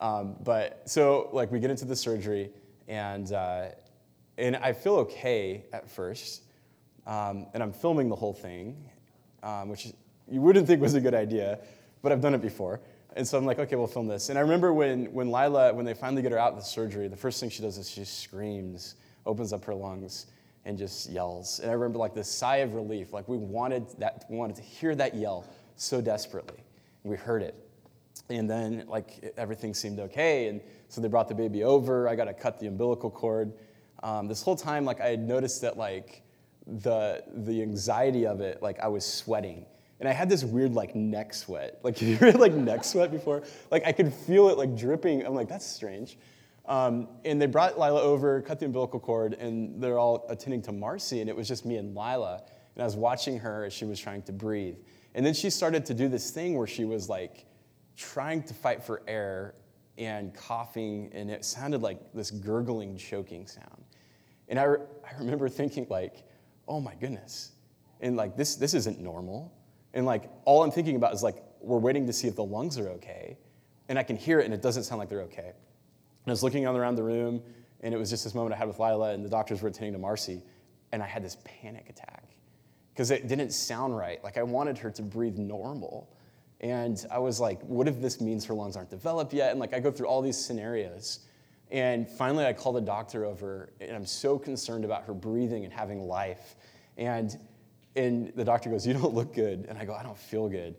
Um, 0.01 0.37
but 0.43 0.89
so, 0.89 1.31
like, 1.33 1.51
we 1.51 1.59
get 1.59 1.71
into 1.71 1.85
the 1.85 1.97
surgery, 1.97 2.51
and, 2.89 3.33
uh, 3.33 3.67
and 4.41 4.57
I 4.57 4.73
feel 4.73 4.95
okay 4.97 5.65
at 5.73 5.89
first, 5.89 6.43
um, 7.07 7.47
and 7.55 7.63
I'm 7.63 7.73
filming 7.73 8.09
the 8.09 8.17
whole 8.17 8.33
thing, 8.33 8.77
um, 9.43 9.69
which 9.69 9.93
you 10.31 10.41
wouldn't 10.41 10.67
think 10.67 10.81
was 10.81 10.95
a 10.95 11.01
good 11.01 11.15
idea, 11.15 11.59
but 12.03 12.11
I've 12.11 12.21
done 12.21 12.35
it 12.35 12.43
before. 12.43 12.81
And 13.17 13.27
so 13.27 13.37
I'm 13.37 13.45
like, 13.45 13.59
okay, 13.59 13.77
we'll 13.77 13.87
film 13.87 14.07
this. 14.07 14.29
And 14.29 14.39
I 14.39 14.43
remember 14.43 14.73
when, 14.73 15.13
when 15.13 15.31
Lila, 15.31 15.75
when 15.75 15.85
they 15.85 15.95
finally 15.95 16.23
get 16.23 16.33
her 16.33 16.39
out 16.39 16.53
of 16.53 16.59
the 16.59 16.65
surgery, 16.65 17.09
the 17.09 17.17
first 17.17 17.41
thing 17.41 17.51
she 17.51 17.61
does 17.61 17.77
is 17.77 17.91
she 17.91 18.05
screams, 18.05 18.95
opens 19.27 19.53
up 19.53 19.65
her 19.65 19.75
lungs, 19.75 20.27
and 20.65 20.79
just 20.79 21.11
yells. 21.11 21.59
And 21.59 21.71
I 21.71 21.75
remember 21.75 21.99
like 21.99 22.15
this 22.15 22.31
sigh 22.31 22.59
of 22.59 22.75
relief, 22.75 23.13
like 23.13 23.29
we 23.29 23.37
wanted 23.37 23.89
that, 23.99 24.25
we 24.31 24.37
wanted 24.37 24.57
to 24.57 24.63
hear 24.63 24.95
that 24.95 25.17
yell 25.17 25.45
so 25.77 26.01
desperately. 26.01 26.63
We 27.03 27.17
heard 27.17 27.43
it. 27.43 27.55
And 28.29 28.49
then 28.49 28.85
like 28.87 29.35
everything 29.37 29.75
seemed 29.75 29.99
okay. 29.99 30.49
And 30.49 30.61
so 30.89 31.01
they 31.01 31.09
brought 31.09 31.29
the 31.29 31.35
baby 31.35 31.65
over. 31.65 32.09
I 32.09 32.15
got 32.15 32.27
to 32.27 32.35
cut 32.35 32.61
the 32.61 32.69
umbilical 32.69 33.11
cord. 33.11 33.53
Um, 34.03 34.29
this 34.29 34.43
whole 34.43 34.57
time, 34.57 34.85
like 34.85 35.01
I 35.01 35.09
had 35.09 35.21
noticed 35.21 35.61
that 35.63 35.77
like 35.77 36.23
the 36.67 37.23
the 37.35 37.63
anxiety 37.63 38.27
of 38.27 38.41
it, 38.41 38.63
like 38.63 38.81
I 38.81 38.89
was 38.89 39.05
sweating 39.05 39.67
and 40.01 40.09
I 40.09 40.13
had 40.13 40.29
this 40.31 40.43
weird 40.43 40.73
like 40.75 40.97
neck 40.97 41.33
sweat. 41.35 41.79
Like, 41.83 41.99
have 41.99 42.09
you 42.09 42.15
ever 42.17 42.27
had 42.27 42.41
like 42.41 42.55
neck 42.55 42.85
sweat 42.85 43.11
before? 43.13 43.43
Like, 43.71 43.87
I 43.87 43.93
could 43.93 44.13
feel 44.13 44.49
it 44.49 44.59
like 44.59 44.77
dripping. 44.77 45.25
I'm 45.25 45.35
like, 45.35 45.49
that's 45.49 45.67
strange. 45.67 46.19
Um, 46.67 47.09
and 47.25 47.41
they 47.41 47.47
brought 47.47 47.79
Lila 47.79 48.01
over, 48.01 48.41
cut 48.43 48.59
the 48.59 48.67
umbilical 48.67 49.01
cord, 49.01 49.35
and 49.35 49.83
they're 49.83 49.99
all 49.99 50.27
attending 50.29 50.63
to 50.63 50.73
Marcy, 50.73 51.21
and 51.21 51.29
it 51.29 51.37
was 51.37 51.49
just 51.49 51.67
me 51.67 51.77
and 51.77 51.95
Lila. 51.95 52.43
And 52.75 52.83
I 52.83 52.85
was 52.85 52.97
watching 52.97 53.39
her 53.39 53.65
as 53.65 53.73
she 53.73 53.85
was 53.85 53.99
trying 53.99 54.23
to 54.23 54.33
breathe. 54.33 54.77
And 55.15 55.27
then 55.27 55.35
she 55.35 55.51
started 55.51 55.85
to 55.87 55.95
do 55.95 56.09
this 56.09 56.31
thing 56.31 56.57
where 56.57 56.69
she 56.69 56.85
was 56.85 57.09
like 57.09 57.45
trying 57.97 58.43
to 58.45 58.55
fight 58.55 58.83
for 58.83 59.03
air 59.07 59.55
and 59.99 60.33
coughing, 60.33 61.11
and 61.13 61.31
it 61.31 61.45
sounded 61.45 61.83
like 61.83 61.99
this 62.15 62.31
gurgling, 62.31 62.97
choking 62.97 63.47
sound. 63.47 63.85
And 64.51 64.59
I, 64.59 64.65
re- 64.65 64.81
I 65.05 65.17
remember 65.19 65.49
thinking, 65.49 65.87
like, 65.89 66.25
oh 66.69 66.81
my 66.81 66.95
goodness. 66.97 67.53
And 68.01 68.17
like, 68.17 68.37
this, 68.37 68.57
this 68.57 68.75
isn't 68.75 69.01
normal. 69.01 69.53
And 69.95 70.05
like 70.05 70.31
all 70.45 70.63
I'm 70.63 70.71
thinking 70.71 70.97
about 70.97 71.15
is 71.15 71.23
like 71.23 71.43
we're 71.61 71.79
waiting 71.79 72.07
to 72.07 72.13
see 72.13 72.29
if 72.29 72.37
the 72.37 72.45
lungs 72.45 72.79
are 72.79 72.89
okay. 72.91 73.39
And 73.89 73.99
I 73.99 74.03
can 74.03 74.17
hear 74.17 74.41
it 74.41 74.45
and 74.45 74.55
it 74.55 74.63
doesn't 74.63 74.85
sound 74.85 74.99
like 74.99 75.09
they're 75.09 75.23
okay. 75.23 75.49
And 75.49 76.27
I 76.27 76.31
was 76.31 76.43
looking 76.43 76.67
around 76.67 76.97
the 76.97 77.03
room 77.03 77.43
and 77.81 77.95
it 77.95 77.97
was 77.97 78.11
just 78.11 78.25
this 78.25 78.35
moment 78.35 78.55
I 78.55 78.59
had 78.59 78.69
with 78.69 78.79
Lila 78.79 79.13
and 79.13 79.25
the 79.25 79.29
doctors 79.29 79.63
were 79.63 79.69
attending 79.69 79.95
to 79.95 79.99
Marcy 79.99 80.43
and 80.93 81.03
I 81.03 81.07
had 81.07 81.25
this 81.25 81.39
panic 81.45 81.89
attack 81.89 82.25
because 82.93 83.11
it 83.11 83.27
didn't 83.27 83.53
sound 83.53 83.97
right. 83.97 84.23
Like 84.23 84.37
I 84.37 84.43
wanted 84.43 84.79
her 84.79 84.91
to 84.91 85.03
breathe 85.03 85.39
normal. 85.39 86.13
And 86.61 87.05
I 87.11 87.19
was 87.19 87.41
like, 87.41 87.61
what 87.63 87.89
if 87.89 88.01
this 88.01 88.21
means 88.21 88.45
her 88.45 88.55
lungs 88.55 88.77
aren't 88.77 88.91
developed 88.91 89.33
yet? 89.33 89.51
And 89.51 89.61
like 89.61 89.73
I 89.73 89.81
go 89.81 89.91
through 89.91 90.07
all 90.09 90.21
these 90.21 90.37
scenarios. 90.37 91.21
And 91.71 92.09
finally 92.09 92.47
I 92.47 92.53
call 92.53 92.73
the 92.73 92.81
doctor 92.81 93.25
over 93.25 93.71
and 93.81 93.93
I'm 93.93 94.07
so 94.07 94.39
concerned 94.39 94.85
about 94.85 95.05
her 95.05 95.15
breathing 95.15 95.65
and 95.65 95.73
having 95.73 96.07
life. 96.07 96.57
And 96.97 97.39
and 97.97 98.33
the 98.37 98.45
doctor 98.45 98.71
goes, 98.71 98.87
You 98.87 98.95
don't 98.95 99.15
look 99.15 99.35
good. 99.35 99.67
And 99.69 99.79
I 99.79 99.85
go, 99.85 99.95
I 99.95 100.03
don't 100.03 100.19
feel 100.19 100.49
good. 100.49 100.75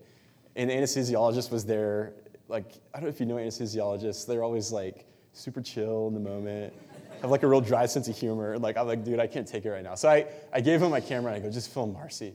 And 0.56 0.70
the 0.70 0.74
anesthesiologist 0.74 1.50
was 1.50 1.64
there. 1.64 2.14
Like, 2.48 2.72
I 2.92 2.98
don't 2.98 3.04
know 3.04 3.08
if 3.08 3.20
you 3.20 3.26
know 3.26 3.36
anesthesiologists, 3.36 4.26
they're 4.26 4.42
always 4.42 4.72
like 4.72 5.06
super 5.32 5.62
chill 5.62 6.08
in 6.08 6.14
the 6.14 6.20
moment, 6.20 6.74
have 7.22 7.30
like 7.30 7.42
a 7.42 7.48
real 7.48 7.60
dry 7.60 7.86
sense 7.86 8.08
of 8.08 8.16
humor. 8.16 8.58
Like, 8.58 8.76
I'm 8.76 8.86
like, 8.86 9.04
dude, 9.04 9.18
I 9.18 9.26
can't 9.26 9.48
take 9.48 9.64
it 9.64 9.70
right 9.70 9.82
now. 9.82 9.94
So 9.94 10.08
I, 10.08 10.26
I 10.52 10.60
gave 10.60 10.82
him 10.82 10.90
my 10.90 11.00
camera 11.00 11.32
and 11.32 11.42
I 11.42 11.46
go, 11.46 11.50
just 11.50 11.72
film 11.72 11.92
Marcy. 11.92 12.34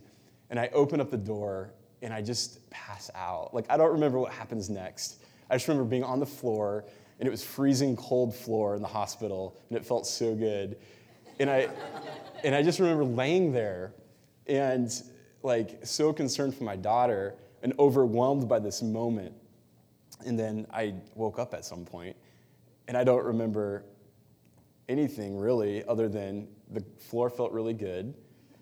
And 0.50 0.58
I 0.58 0.68
open 0.72 1.00
up 1.00 1.10
the 1.10 1.18
door 1.18 1.72
and 2.02 2.12
I 2.12 2.22
just 2.22 2.68
pass 2.70 3.10
out. 3.14 3.54
Like, 3.54 3.66
I 3.68 3.76
don't 3.76 3.92
remember 3.92 4.18
what 4.18 4.32
happens 4.32 4.68
next. 4.70 5.22
I 5.50 5.56
just 5.56 5.68
remember 5.68 5.88
being 5.88 6.04
on 6.04 6.18
the 6.20 6.26
floor 6.26 6.84
and 7.18 7.26
it 7.26 7.30
was 7.30 7.44
freezing 7.44 7.96
cold 7.96 8.34
floor 8.34 8.74
in 8.74 8.82
the 8.82 8.88
hospital 8.88 9.60
and 9.68 9.76
it 9.76 9.84
felt 9.84 10.06
so 10.06 10.34
good. 10.34 10.76
And 11.40 11.50
I, 11.50 11.68
and 12.44 12.54
I 12.54 12.62
just 12.62 12.78
remember 12.78 13.04
laying 13.04 13.52
there 13.52 13.92
and 14.46 14.90
like 15.42 15.84
so 15.84 16.12
concerned 16.12 16.54
for 16.54 16.64
my 16.64 16.76
daughter 16.76 17.34
and 17.62 17.72
overwhelmed 17.78 18.48
by 18.48 18.58
this 18.58 18.82
moment. 18.82 19.32
And 20.24 20.38
then 20.38 20.66
I 20.72 20.94
woke 21.14 21.38
up 21.38 21.54
at 21.54 21.64
some 21.64 21.84
point 21.84 22.16
and 22.86 22.96
I 22.96 23.04
don't 23.04 23.24
remember 23.24 23.84
anything 24.88 25.36
really 25.36 25.84
other 25.84 26.08
than 26.08 26.48
the 26.70 26.84
floor 26.96 27.30
felt 27.30 27.52
really 27.52 27.74
good 27.74 28.14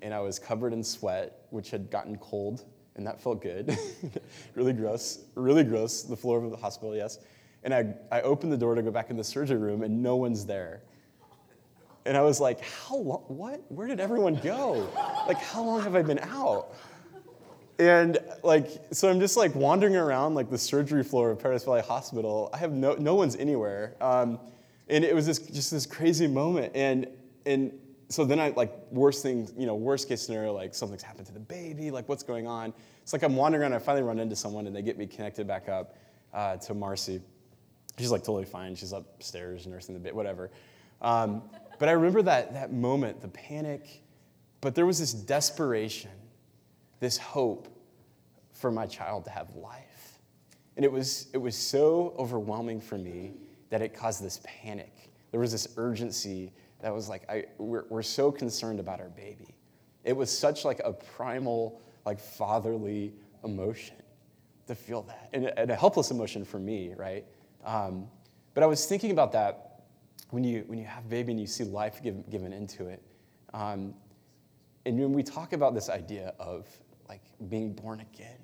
and 0.02 0.14
I 0.14 0.20
was 0.20 0.38
covered 0.38 0.72
in 0.72 0.82
sweat, 0.84 1.46
which 1.50 1.70
had 1.70 1.90
gotten 1.90 2.16
cold, 2.18 2.64
and 2.96 3.06
that 3.06 3.20
felt 3.20 3.42
good. 3.42 3.76
really 4.54 4.72
gross, 4.72 5.24
really 5.34 5.64
gross, 5.64 6.02
the 6.02 6.16
floor 6.16 6.42
of 6.42 6.50
the 6.50 6.56
hospital, 6.56 6.94
yes. 6.94 7.18
And 7.66 7.74
I, 7.74 7.94
I 8.12 8.20
opened 8.22 8.52
the 8.52 8.56
door 8.56 8.76
to 8.76 8.82
go 8.82 8.92
back 8.92 9.10
in 9.10 9.16
the 9.16 9.24
surgery 9.24 9.56
room, 9.58 9.82
and 9.82 10.00
no 10.00 10.14
one's 10.14 10.46
there. 10.46 10.82
And 12.04 12.16
I 12.16 12.22
was 12.22 12.40
like, 12.40 12.60
how 12.60 12.96
long, 12.96 13.24
what? 13.26 13.60
Where 13.72 13.88
did 13.88 13.98
everyone 13.98 14.36
go? 14.36 14.88
Like, 15.26 15.38
how 15.38 15.64
long 15.64 15.82
have 15.82 15.96
I 15.96 16.02
been 16.02 16.20
out? 16.20 16.72
And 17.80 18.18
like, 18.44 18.68
so 18.92 19.10
I'm 19.10 19.18
just 19.18 19.36
like 19.36 19.52
wandering 19.56 19.96
around 19.96 20.34
like 20.36 20.48
the 20.48 20.56
surgery 20.56 21.02
floor 21.02 21.32
of 21.32 21.40
Paradise 21.40 21.64
Valley 21.64 21.82
Hospital. 21.82 22.50
I 22.54 22.58
have 22.58 22.70
no, 22.70 22.94
no 22.94 23.16
one's 23.16 23.34
anywhere. 23.34 23.96
Um, 24.00 24.38
and 24.88 25.04
it 25.04 25.12
was 25.12 25.26
this, 25.26 25.40
just 25.40 25.72
this 25.72 25.84
crazy 25.86 26.28
moment. 26.28 26.70
And, 26.76 27.08
and 27.44 27.72
so 28.08 28.24
then 28.24 28.38
I 28.38 28.50
like 28.50 28.72
worst 28.92 29.24
thing, 29.24 29.48
you 29.58 29.66
know, 29.66 29.74
worst 29.74 30.08
case 30.08 30.22
scenario, 30.22 30.52
like 30.52 30.72
something's 30.72 31.02
happened 31.02 31.26
to 31.26 31.32
the 31.32 31.40
baby, 31.40 31.90
like 31.90 32.08
what's 32.08 32.22
going 32.22 32.46
on? 32.46 32.72
It's 33.02 33.12
like 33.12 33.24
I'm 33.24 33.34
wandering 33.34 33.62
around, 33.62 33.74
I 33.74 33.80
finally 33.80 34.04
run 34.04 34.20
into 34.20 34.36
someone 34.36 34.68
and 34.68 34.74
they 34.74 34.82
get 34.82 34.96
me 34.96 35.08
connected 35.08 35.48
back 35.48 35.68
up 35.68 35.96
uh, 36.32 36.56
to 36.58 36.72
Marcy. 36.72 37.20
She's 37.98 38.10
like 38.10 38.22
totally 38.22 38.44
fine. 38.44 38.74
She's 38.74 38.92
upstairs 38.92 39.66
nursing 39.66 39.94
the 39.94 40.00
bit, 40.00 40.14
whatever. 40.14 40.50
Um, 41.00 41.42
but 41.78 41.88
I 41.88 41.92
remember 41.92 42.22
that, 42.22 42.52
that 42.54 42.72
moment, 42.72 43.20
the 43.20 43.28
panic, 43.28 44.02
but 44.60 44.74
there 44.74 44.86
was 44.86 44.98
this 44.98 45.12
desperation 45.12 46.10
this 47.00 47.18
hope 47.18 47.68
for 48.52 48.70
my 48.70 48.86
child 48.86 49.24
to 49.24 49.30
have 49.30 49.54
life. 49.54 50.18
And 50.76 50.84
it 50.84 50.90
was, 50.90 51.28
it 51.32 51.38
was 51.38 51.54
so 51.56 52.14
overwhelming 52.18 52.80
for 52.80 52.96
me 52.96 53.34
that 53.70 53.82
it 53.82 53.94
caused 53.94 54.22
this 54.22 54.40
panic. 54.44 55.10
There 55.30 55.40
was 55.40 55.52
this 55.52 55.68
urgency 55.76 56.52
that 56.80 56.94
was 56.94 57.08
like, 57.08 57.28
I, 57.28 57.44
we're, 57.58 57.84
we're 57.88 58.02
so 58.02 58.30
concerned 58.30 58.80
about 58.80 59.00
our 59.00 59.08
baby. 59.10 59.54
It 60.04 60.16
was 60.16 60.36
such 60.36 60.64
like 60.64 60.80
a 60.84 60.92
primal, 60.92 61.80
like 62.04 62.20
fatherly 62.20 63.12
emotion 63.44 63.96
to 64.66 64.74
feel 64.74 65.02
that, 65.02 65.28
and 65.32 65.46
and 65.56 65.70
a 65.70 65.76
helpless 65.76 66.10
emotion 66.10 66.44
for 66.44 66.58
me, 66.58 66.92
right? 66.96 67.24
Um, 67.66 68.08
but 68.54 68.62
I 68.62 68.66
was 68.66 68.86
thinking 68.86 69.10
about 69.10 69.32
that 69.32 69.82
when 70.30 70.42
you 70.42 70.64
when 70.66 70.78
you 70.78 70.86
have 70.86 71.08
baby 71.10 71.32
and 71.32 71.40
you 71.40 71.46
see 71.46 71.64
life 71.64 72.02
given, 72.02 72.24
given 72.30 72.52
into 72.52 72.86
it. 72.86 73.02
Um, 73.52 73.92
and 74.86 74.98
when 74.98 75.12
we 75.12 75.22
talk 75.22 75.52
about 75.52 75.74
this 75.74 75.90
idea 75.90 76.32
of 76.38 76.66
like 77.08 77.22
being 77.48 77.72
born 77.72 78.00
again. 78.00 78.38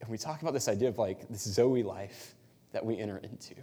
And 0.00 0.10
we 0.10 0.18
talk 0.18 0.42
about 0.42 0.54
this 0.54 0.68
idea 0.68 0.88
of 0.88 0.98
like 0.98 1.28
this 1.28 1.42
Zoe 1.42 1.82
life 1.82 2.34
that 2.72 2.84
we 2.84 2.98
enter 2.98 3.18
into. 3.18 3.54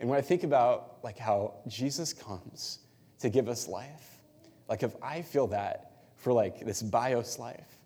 And 0.00 0.08
when 0.08 0.18
I 0.18 0.22
think 0.22 0.44
about 0.44 0.98
like 1.02 1.18
how 1.18 1.54
Jesus 1.68 2.12
comes 2.12 2.80
to 3.20 3.28
give 3.28 3.48
us 3.48 3.68
life, 3.68 4.18
like 4.68 4.82
if 4.82 4.94
I 5.02 5.22
feel 5.22 5.46
that 5.48 5.92
for 6.16 6.32
like 6.32 6.64
this 6.64 6.82
bios 6.82 7.38
life, 7.38 7.78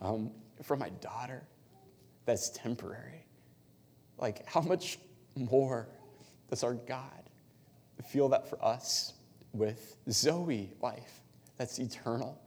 um, 0.00 0.30
for 0.62 0.76
my 0.76 0.90
daughter, 1.00 1.42
that's 2.24 2.50
temporary. 2.50 3.26
Like 4.20 4.46
how 4.48 4.60
much 4.60 4.98
more 5.36 5.88
does 6.48 6.64
our 6.64 6.74
God 6.74 7.02
feel 8.08 8.28
that 8.30 8.48
for 8.48 8.62
us 8.64 9.14
with 9.52 9.96
Zoe 10.10 10.70
life 10.80 11.20
that's 11.56 11.78
eternal? 11.78 12.40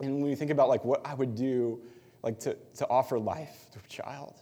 And 0.00 0.20
when 0.20 0.30
you 0.30 0.36
think 0.36 0.50
about 0.50 0.68
like 0.68 0.84
what 0.84 1.04
I 1.04 1.14
would 1.14 1.34
do, 1.34 1.80
like 2.22 2.38
to, 2.40 2.56
to 2.76 2.88
offer 2.88 3.18
life 3.18 3.66
to 3.72 3.78
a 3.78 3.88
child, 3.88 4.34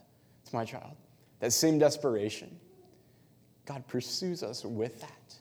to 0.46 0.54
my 0.54 0.64
child, 0.64 0.96
that 1.40 1.52
same 1.52 1.78
desperation, 1.78 2.58
God 3.66 3.86
pursues 3.86 4.42
us 4.42 4.64
with 4.64 5.00
that. 5.00 5.34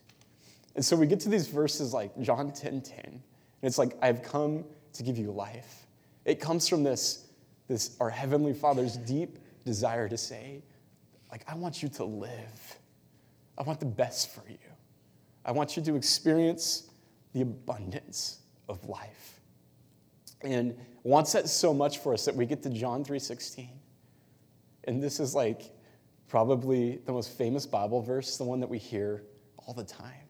And 0.75 0.85
so 0.85 0.95
we 0.95 1.07
get 1.07 1.19
to 1.21 1.29
these 1.29 1.47
verses 1.47 1.93
like 1.93 2.19
John 2.21 2.51
10 2.51 2.81
10, 2.81 3.03
and 3.05 3.21
it's 3.63 3.77
like, 3.77 3.97
I've 4.01 4.21
come 4.21 4.63
to 4.93 5.03
give 5.03 5.17
you 5.17 5.31
life. 5.31 5.87
It 6.25 6.39
comes 6.39 6.67
from 6.67 6.83
this, 6.83 7.25
this 7.67 7.95
our 7.99 8.09
Heavenly 8.09 8.53
Father's 8.53 8.97
deep 8.97 9.39
desire 9.65 10.07
to 10.09 10.17
say, 10.17 10.61
like, 11.31 11.43
I 11.47 11.55
want 11.55 11.83
you 11.83 11.89
to 11.89 12.05
live. 12.05 12.79
I 13.57 13.63
want 13.63 13.79
the 13.79 13.85
best 13.85 14.33
for 14.33 14.43
you. 14.49 14.57
I 15.45 15.51
want 15.51 15.77
you 15.77 15.83
to 15.83 15.95
experience 15.95 16.89
the 17.33 17.41
abundance 17.41 18.39
of 18.67 18.87
life 18.87 19.39
and 20.41 20.75
wants 21.03 21.33
that 21.33 21.49
so 21.49 21.73
much 21.73 21.99
for 21.99 22.13
us 22.13 22.25
that 22.25 22.35
we 22.35 22.45
get 22.45 22.61
to 22.63 22.69
John 22.69 23.03
3:16. 23.03 23.69
And 24.83 25.01
this 25.01 25.19
is 25.19 25.33
like 25.33 25.71
probably 26.27 26.97
the 27.05 27.11
most 27.11 27.31
famous 27.31 27.65
Bible 27.65 28.01
verse, 28.01 28.37
the 28.37 28.43
one 28.43 28.59
that 28.59 28.69
we 28.69 28.77
hear 28.77 29.23
all 29.57 29.73
the 29.73 29.83
time. 29.83 30.27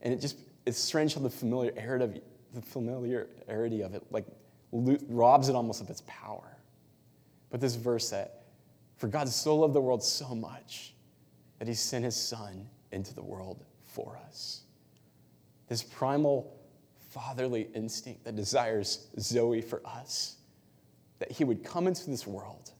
And 0.00 0.12
it 0.12 0.20
just 0.20 0.38
it's 0.66 0.78
strange 0.78 1.14
how 1.14 1.20
the 1.20 1.30
familiarity 1.30 2.04
of 2.04 2.20
the 2.54 2.62
familiarity 2.62 3.82
of 3.82 3.94
it 3.94 4.02
like 4.10 4.26
robs 4.72 5.48
it 5.48 5.54
almost 5.54 5.80
of 5.80 5.90
its 5.90 6.02
power. 6.06 6.56
But 7.50 7.60
this 7.60 7.74
verse 7.74 8.10
that 8.10 8.41
for 8.96 9.08
God 9.08 9.28
so 9.28 9.56
loved 9.56 9.74
the 9.74 9.80
world 9.80 10.02
so 10.02 10.34
much 10.34 10.94
that 11.58 11.68
he 11.68 11.74
sent 11.74 12.04
his 12.04 12.16
son 12.16 12.68
into 12.92 13.14
the 13.14 13.22
world 13.22 13.64
for 13.84 14.18
us. 14.26 14.62
This 15.68 15.82
primal 15.82 16.56
fatherly 17.10 17.68
instinct 17.74 18.24
that 18.24 18.36
desires 18.36 19.06
Zoe 19.18 19.60
for 19.60 19.82
us. 19.86 20.36
That 21.18 21.30
he 21.30 21.44
would 21.44 21.62
come 21.62 21.86
into 21.86 22.10
this 22.10 22.26
world 22.26 22.72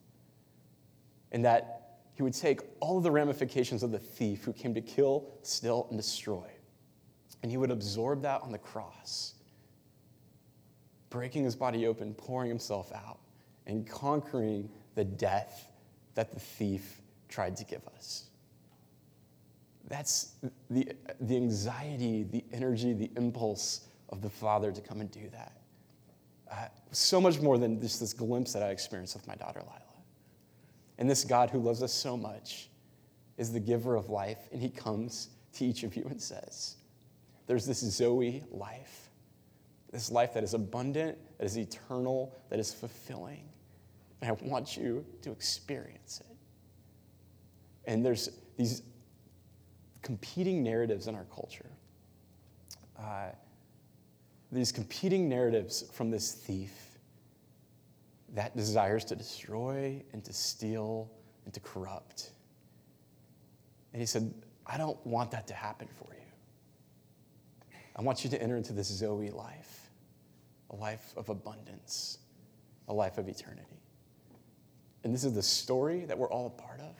and 1.33 1.44
that 1.44 1.98
he 2.14 2.22
would 2.22 2.35
take 2.35 2.61
all 2.81 2.98
of 2.98 3.03
the 3.03 3.11
ramifications 3.11 3.83
of 3.83 3.90
the 3.90 3.98
thief 3.98 4.44
who 4.44 4.53
came 4.53 4.75
to 4.75 4.81
kill, 4.81 5.33
steal, 5.42 5.87
and 5.88 5.98
destroy, 5.98 6.46
and 7.42 7.51
he 7.51 7.57
would 7.57 7.70
absorb 7.70 8.22
that 8.22 8.42
on 8.42 8.53
the 8.53 8.59
cross, 8.59 9.35
breaking 11.09 11.44
his 11.44 11.57
body 11.57 11.87
open, 11.87 12.14
pouring 12.14 12.48
himself 12.48 12.92
out, 12.92 13.18
and 13.66 13.87
conquering 13.88 14.68
the 14.94 15.05
death 15.05 15.71
that 16.14 16.33
the 16.33 16.40
thief 16.40 17.01
tried 17.29 17.57
to 17.57 17.64
give 17.64 17.83
us. 17.96 18.25
That's 19.88 20.33
the, 20.70 20.88
the 21.20 21.37
anxiety, 21.37 22.22
the 22.22 22.44
energy, 22.53 22.92
the 22.92 23.11
impulse 23.16 23.87
of 24.11 24.22
the 24.22 24.31
Father 24.31 24.72
to 24.72 24.81
come 24.81 25.01
and 25.01 25.11
do 25.11 25.29
that. 25.33 25.53
Uh, 26.51 26.68
so 26.90 27.20
much 27.20 27.40
more 27.40 27.59
than 27.59 27.81
just 27.81 27.98
this 28.01 28.12
glimpse 28.12 28.53
that 28.53 28.62
I 28.62 28.68
experienced 28.68 29.14
with 29.14 29.27
my 29.27 29.35
daughter 29.35 29.61
Lila. 29.61 29.81
And 30.98 31.09
this 31.09 31.25
God 31.25 31.51
who 31.51 31.59
loves 31.59 31.83
us 31.83 31.92
so 31.92 32.16
much 32.16 32.68
is 33.38 33.53
the 33.53 33.61
giver 33.61 33.96
of 33.96 34.11
life, 34.11 34.38
and 34.53 34.61
he 34.61 34.68
comes 34.68 35.29
to 35.55 35.64
each 35.64 35.83
of 35.83 35.96
you 35.96 36.07
and 36.11 36.20
says, 36.20 36.77
There's 37.46 37.66
this 37.66 37.81
Zoe 37.81 38.44
life, 38.51 39.11
this 39.90 40.11
life 40.11 40.35
that 40.35 40.44
is 40.44 40.55
abundant, 40.55 41.18
that 41.38 41.44
is 41.44 41.57
eternal, 41.57 42.37
that 42.51 42.59
is 42.59 42.72
fulfilling. 42.72 43.44
And 44.22 44.30
I 44.30 44.35
want 44.46 44.76
you 44.76 45.04
to 45.22 45.32
experience 45.32 46.20
it. 46.20 46.37
And 47.85 48.06
there's 48.06 48.30
these 48.56 48.82
competing 50.00 50.62
narratives 50.62 51.08
in 51.08 51.16
our 51.16 51.24
culture. 51.24 51.70
Uh, 52.96 53.30
these 54.52 54.70
competing 54.70 55.28
narratives 55.28 55.85
from 55.92 56.11
this 56.11 56.32
thief 56.32 56.72
that 58.35 58.56
desires 58.56 59.04
to 59.06 59.16
destroy 59.16 60.00
and 60.12 60.24
to 60.24 60.32
steal 60.32 61.11
and 61.44 61.52
to 61.52 61.61
corrupt. 61.61 62.30
And 63.92 64.00
he 64.00 64.06
said, 64.06 64.32
I 64.66 64.76
don't 64.78 65.04
want 65.04 65.32
that 65.32 65.48
to 65.48 65.54
happen 65.54 65.88
for 65.98 66.14
you. 66.14 66.20
I 67.96 68.02
want 68.02 68.22
you 68.22 68.30
to 68.30 68.40
enter 68.40 68.56
into 68.56 68.72
this 68.72 68.87
Zoe 68.87 69.30
life, 69.30 69.90
a 70.70 70.76
life 70.76 71.12
of 71.16 71.28
abundance, 71.28 72.18
a 72.88 72.92
life 72.92 73.18
of 73.18 73.28
eternity. 73.28 73.82
And 75.04 75.12
this 75.12 75.24
is 75.24 75.34
the 75.34 75.42
story 75.42 76.04
that 76.04 76.16
we're 76.16 76.30
all 76.30 76.46
a 76.46 76.62
part 76.62 76.80
of. 76.80 76.94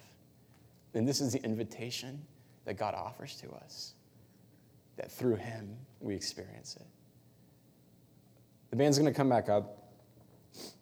And 0.95 1.09
this 1.09 1.21
is 1.21 1.33
the 1.33 1.43
invitation 1.45 2.21
that 2.65 2.75
God 2.75 2.95
offers 2.95 3.37
to 3.37 3.51
us, 3.53 3.95
that 4.97 5.11
through 5.11 5.37
Him 5.37 5.77
we 6.01 6.15
experience 6.15 6.77
it. 6.77 6.87
The 8.71 8.77
band's 8.77 8.99
going 8.99 9.13
to 9.13 9.17
come 9.17 9.29
back 9.29 9.49
up, 9.49 9.93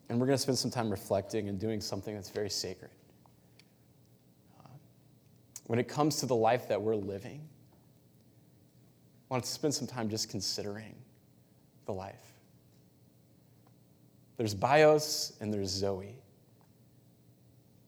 and 0.08 0.18
we're 0.20 0.26
going 0.26 0.36
to 0.36 0.42
spend 0.42 0.58
some 0.58 0.70
time 0.70 0.90
reflecting 0.90 1.48
and 1.48 1.58
doing 1.58 1.80
something 1.80 2.14
that's 2.14 2.30
very 2.30 2.50
sacred. 2.50 2.90
Uh, 4.58 4.68
when 5.66 5.78
it 5.78 5.88
comes 5.88 6.16
to 6.16 6.26
the 6.26 6.36
life 6.36 6.68
that 6.68 6.80
we're 6.80 6.96
living, 6.96 7.48
I 9.30 9.34
want 9.34 9.44
to 9.44 9.50
spend 9.50 9.74
some 9.74 9.86
time 9.86 10.08
just 10.08 10.28
considering 10.28 10.94
the 11.86 11.92
life. 11.92 12.32
There's 14.36 14.54
bios 14.54 15.36
and 15.40 15.52
there's 15.52 15.68
Zoe. 15.68 16.16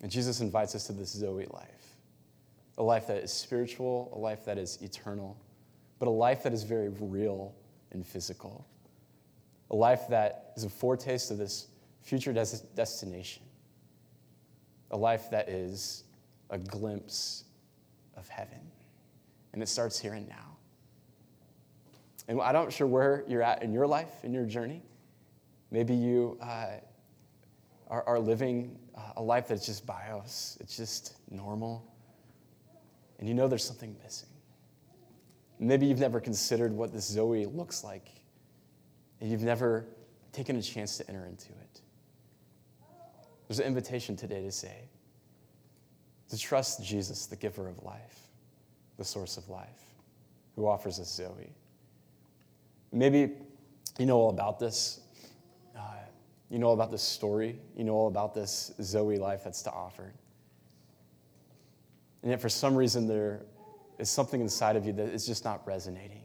And 0.02 0.10
Jesus 0.10 0.40
invites 0.40 0.74
us 0.74 0.86
to 0.88 0.92
this 0.92 1.10
Zoe 1.10 1.46
life 1.50 1.82
a 2.78 2.82
life 2.82 3.06
that 3.06 3.18
is 3.18 3.32
spiritual, 3.32 4.10
a 4.14 4.18
life 4.18 4.44
that 4.46 4.58
is 4.58 4.80
eternal, 4.80 5.36
but 5.98 6.08
a 6.08 6.10
life 6.10 6.42
that 6.42 6.52
is 6.52 6.62
very 6.62 6.88
real 6.88 7.54
and 7.92 8.04
physical. 8.04 8.66
A 9.70 9.76
life 9.76 10.08
that 10.08 10.52
is 10.56 10.64
a 10.64 10.70
foretaste 10.70 11.30
of 11.30 11.38
this 11.38 11.68
future 12.00 12.32
des- 12.32 12.64
destination. 12.74 13.42
A 14.90 14.96
life 14.96 15.30
that 15.30 15.48
is 15.48 16.04
a 16.50 16.58
glimpse 16.58 17.44
of 18.16 18.28
heaven. 18.28 18.60
And 19.52 19.62
it 19.62 19.68
starts 19.68 19.98
here 19.98 20.14
and 20.14 20.28
now. 20.28 20.56
And 22.28 22.40
I'm 22.40 22.54
not 22.54 22.72
sure 22.72 22.86
where 22.86 23.24
you're 23.28 23.42
at 23.42 23.62
in 23.62 23.72
your 23.72 23.86
life, 23.86 24.24
in 24.24 24.32
your 24.32 24.44
journey. 24.44 24.82
Maybe 25.70 25.94
you 25.94 26.38
uh, 26.40 26.76
are, 27.92 28.02
are, 28.08 28.18
living 28.18 28.78
uh, 28.96 29.00
a 29.16 29.22
life 29.22 29.48
that's 29.48 29.66
just 29.66 29.86
bios, 29.86 30.56
it's 30.60 30.76
just 30.78 31.16
normal. 31.30 31.94
And 33.18 33.28
you 33.28 33.34
know 33.34 33.48
there's 33.48 33.64
something 33.64 33.94
missing. 34.02 34.30
Maybe 35.60 35.84
you've 35.86 36.00
never 36.00 36.18
considered 36.18 36.72
what 36.72 36.90
this 36.90 37.04
Zoe 37.04 37.44
looks 37.44 37.84
like, 37.84 38.08
and 39.20 39.30
you've 39.30 39.42
never 39.42 39.84
taken 40.32 40.56
a 40.56 40.62
chance 40.62 40.96
to 40.96 41.08
enter 41.08 41.26
into 41.26 41.50
it. 41.50 41.80
There's 43.46 43.60
an 43.60 43.66
invitation 43.66 44.16
today 44.16 44.42
to 44.42 44.50
say, 44.50 44.88
to 46.30 46.38
trust 46.38 46.82
Jesus, 46.82 47.26
the 47.26 47.36
giver 47.36 47.68
of 47.68 47.82
life, 47.82 48.28
the 48.96 49.04
source 49.04 49.36
of 49.36 49.50
life, 49.50 49.84
who 50.56 50.66
offers 50.66 50.98
us 50.98 51.14
Zoe. 51.14 51.52
Maybe 52.90 53.32
you 53.98 54.06
know 54.06 54.16
all 54.16 54.30
about 54.30 54.58
this. 54.58 55.01
You 56.52 56.58
know 56.58 56.72
about 56.72 56.90
this 56.90 57.02
story. 57.02 57.58
You 57.74 57.84
know 57.84 57.94
all 57.94 58.08
about 58.08 58.34
this 58.34 58.72
Zoe 58.82 59.16
life 59.16 59.42
that's 59.42 59.62
to 59.62 59.72
offer. 59.72 60.12
And 62.20 62.30
yet, 62.30 62.42
for 62.42 62.50
some 62.50 62.76
reason, 62.76 63.08
there 63.08 63.46
is 63.98 64.10
something 64.10 64.38
inside 64.38 64.76
of 64.76 64.84
you 64.84 64.92
that 64.92 65.08
is 65.08 65.26
just 65.26 65.46
not 65.46 65.66
resonating. 65.66 66.24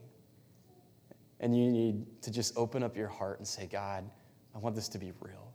And 1.39 1.57
you 1.57 1.71
need 1.71 2.21
to 2.23 2.29
just 2.29 2.57
open 2.57 2.83
up 2.83 2.97
your 2.97 3.07
heart 3.07 3.37
and 3.39 3.47
say, 3.47 3.67
God, 3.67 4.03
I 4.53 4.57
want 4.57 4.75
this 4.75 4.89
to 4.89 4.97
be 4.97 5.13
real. 5.21 5.53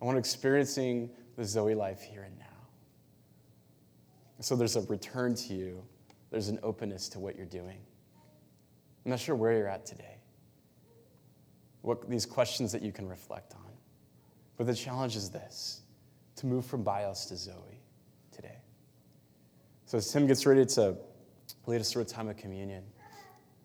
I 0.00 0.06
want 0.06 0.16
experiencing 0.16 1.10
the 1.36 1.44
Zoe 1.44 1.74
life 1.74 2.00
here 2.00 2.22
and 2.22 2.38
now. 2.38 2.46
So 4.40 4.56
there's 4.56 4.76
a 4.76 4.80
return 4.82 5.34
to 5.34 5.52
you, 5.52 5.84
there's 6.30 6.48
an 6.48 6.58
openness 6.62 7.10
to 7.10 7.18
what 7.18 7.36
you're 7.36 7.44
doing. 7.44 7.80
I'm 9.04 9.10
not 9.10 9.20
sure 9.20 9.36
where 9.36 9.52
you're 9.52 9.68
at 9.68 9.84
today, 9.84 10.16
what 11.82 12.08
these 12.08 12.26
questions 12.26 12.72
that 12.72 12.82
you 12.82 12.92
can 12.92 13.08
reflect 13.08 13.54
on. 13.54 13.70
But 14.56 14.66
the 14.66 14.74
challenge 14.74 15.16
is 15.16 15.30
this 15.30 15.80
to 16.36 16.46
move 16.46 16.64
from 16.64 16.82
bios 16.82 17.26
to 17.26 17.36
Zoe 17.36 17.80
today. 18.30 18.58
So 19.86 19.98
as 19.98 20.10
Tim 20.12 20.26
gets 20.26 20.46
ready 20.46 20.64
to 20.66 20.96
lead 21.66 21.80
us 21.80 21.92
through 21.92 22.02
a 22.02 22.06
time 22.06 22.28
of 22.28 22.36
communion, 22.36 22.84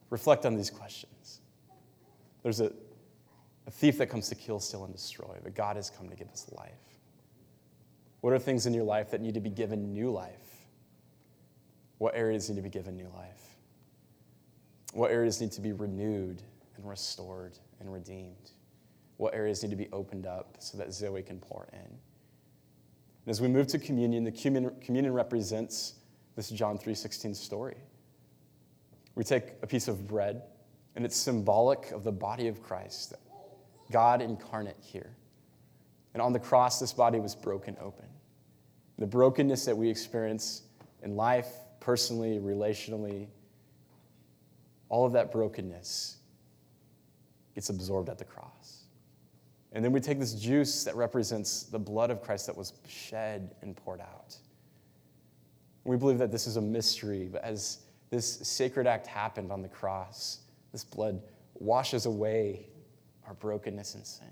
reflect 0.09 0.45
on 0.45 0.55
these 0.55 0.69
questions. 0.69 1.41
There's 2.43 2.61
a, 2.61 2.71
a 3.67 3.71
thief 3.71 3.97
that 3.97 4.07
comes 4.07 4.29
to 4.29 4.35
kill, 4.35 4.59
steal, 4.59 4.85
and 4.85 4.93
destroy, 4.93 5.37
but 5.43 5.55
God 5.55 5.75
has 5.75 5.89
come 5.89 6.09
to 6.09 6.15
give 6.15 6.29
us 6.29 6.49
life. 6.57 6.71
What 8.21 8.33
are 8.33 8.39
things 8.39 8.65
in 8.65 8.73
your 8.73 8.83
life 8.83 9.11
that 9.11 9.21
need 9.21 9.33
to 9.35 9.39
be 9.39 9.49
given 9.49 9.93
new 9.93 10.09
life? 10.11 10.67
What 11.97 12.15
areas 12.15 12.49
need 12.49 12.55
to 12.55 12.61
be 12.61 12.69
given 12.69 12.97
new 12.97 13.09
life? 13.15 13.57
What 14.93 15.11
areas 15.11 15.41
need 15.41 15.51
to 15.53 15.61
be 15.61 15.73
renewed 15.73 16.41
and 16.75 16.87
restored 16.87 17.57
and 17.79 17.91
redeemed? 17.91 18.51
What 19.17 19.33
areas 19.33 19.63
need 19.63 19.69
to 19.69 19.75
be 19.75 19.89
opened 19.91 20.25
up 20.25 20.57
so 20.59 20.77
that 20.77 20.93
Zoe 20.93 21.21
can 21.23 21.39
pour 21.39 21.67
in? 21.71 21.79
And 21.79 21.97
as 23.27 23.41
we 23.41 23.47
move 23.47 23.67
to 23.67 23.79
communion, 23.79 24.23
the 24.23 24.31
communion 24.31 25.13
represents 25.13 25.95
this 26.35 26.49
John 26.49 26.77
3:16 26.77 27.33
story. 27.33 27.77
We 29.15 29.23
take 29.23 29.53
a 29.61 29.67
piece 29.67 29.87
of 29.87 30.07
bread, 30.07 30.43
and 30.95 31.05
it's 31.05 31.15
symbolic 31.15 31.91
of 31.91 32.03
the 32.03 32.11
body 32.11 32.47
of 32.47 32.61
Christ, 32.61 33.13
God 33.91 34.21
incarnate 34.21 34.79
here. 34.79 35.15
And 36.13 36.21
on 36.21 36.33
the 36.33 36.39
cross, 36.39 36.79
this 36.79 36.93
body 36.93 37.19
was 37.19 37.35
broken 37.35 37.77
open. 37.79 38.07
The 38.97 39.07
brokenness 39.07 39.65
that 39.65 39.77
we 39.77 39.89
experience 39.89 40.63
in 41.01 41.15
life, 41.15 41.59
personally, 41.79 42.39
relationally, 42.39 43.27
all 44.89 45.05
of 45.05 45.13
that 45.13 45.31
brokenness 45.31 46.17
gets 47.55 47.69
absorbed 47.69 48.09
at 48.09 48.17
the 48.17 48.25
cross. 48.25 48.83
And 49.71 49.83
then 49.83 49.91
we 49.91 49.99
take 49.99 50.19
this 50.19 50.35
juice 50.35 50.83
that 50.83 50.95
represents 50.95 51.63
the 51.63 51.79
blood 51.79 52.11
of 52.11 52.21
Christ 52.21 52.45
that 52.47 52.55
was 52.55 52.73
shed 52.87 53.55
and 53.61 53.75
poured 53.75 53.99
out. 53.99 54.37
We 55.83 55.97
believe 55.97 56.17
that 56.19 56.31
this 56.31 56.47
is 56.47 56.57
a 56.57 56.61
mystery, 56.61 57.27
but 57.31 57.43
as 57.43 57.79
this 58.09 58.25
sacred 58.47 58.87
act 58.87 59.07
happened 59.07 59.51
on 59.51 59.61
the 59.61 59.67
cross, 59.67 60.39
this 60.71 60.83
blood 60.83 61.21
washes 61.55 62.05
away 62.05 62.67
our 63.27 63.33
brokenness 63.33 63.95
and 63.95 64.05
sin. 64.05 64.27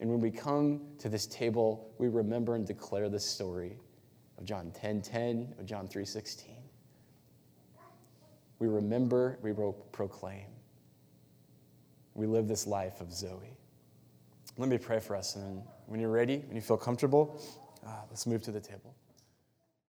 And 0.00 0.10
when 0.10 0.20
we 0.20 0.30
come 0.30 0.82
to 0.98 1.08
this 1.08 1.26
table, 1.26 1.94
we 1.98 2.08
remember 2.08 2.54
and 2.54 2.66
declare 2.66 3.08
the 3.08 3.20
story 3.20 3.78
of 4.38 4.44
John 4.44 4.70
10:10, 4.72 4.72
10, 4.72 5.02
10, 5.02 5.54
of 5.58 5.64
John 5.64 5.88
3:16 5.88 6.56
we 8.58 8.68
remember, 8.68 9.38
we 9.42 9.52
proclaim. 9.92 10.46
We 12.16 12.26
live 12.26 12.48
this 12.48 12.66
life 12.66 13.02
of 13.02 13.12
Zoe. 13.12 13.56
Let 14.56 14.70
me 14.70 14.78
pray 14.78 15.00
for 15.00 15.14
us, 15.14 15.36
and 15.36 15.62
when 15.84 16.00
you're 16.00 16.10
ready, 16.10 16.38
when 16.38 16.56
you 16.56 16.62
feel 16.62 16.78
comfortable, 16.78 17.42
uh, 17.86 17.90
let's 18.08 18.26
move 18.26 18.42
to 18.42 18.50
the 18.50 18.60
table. 18.60 18.94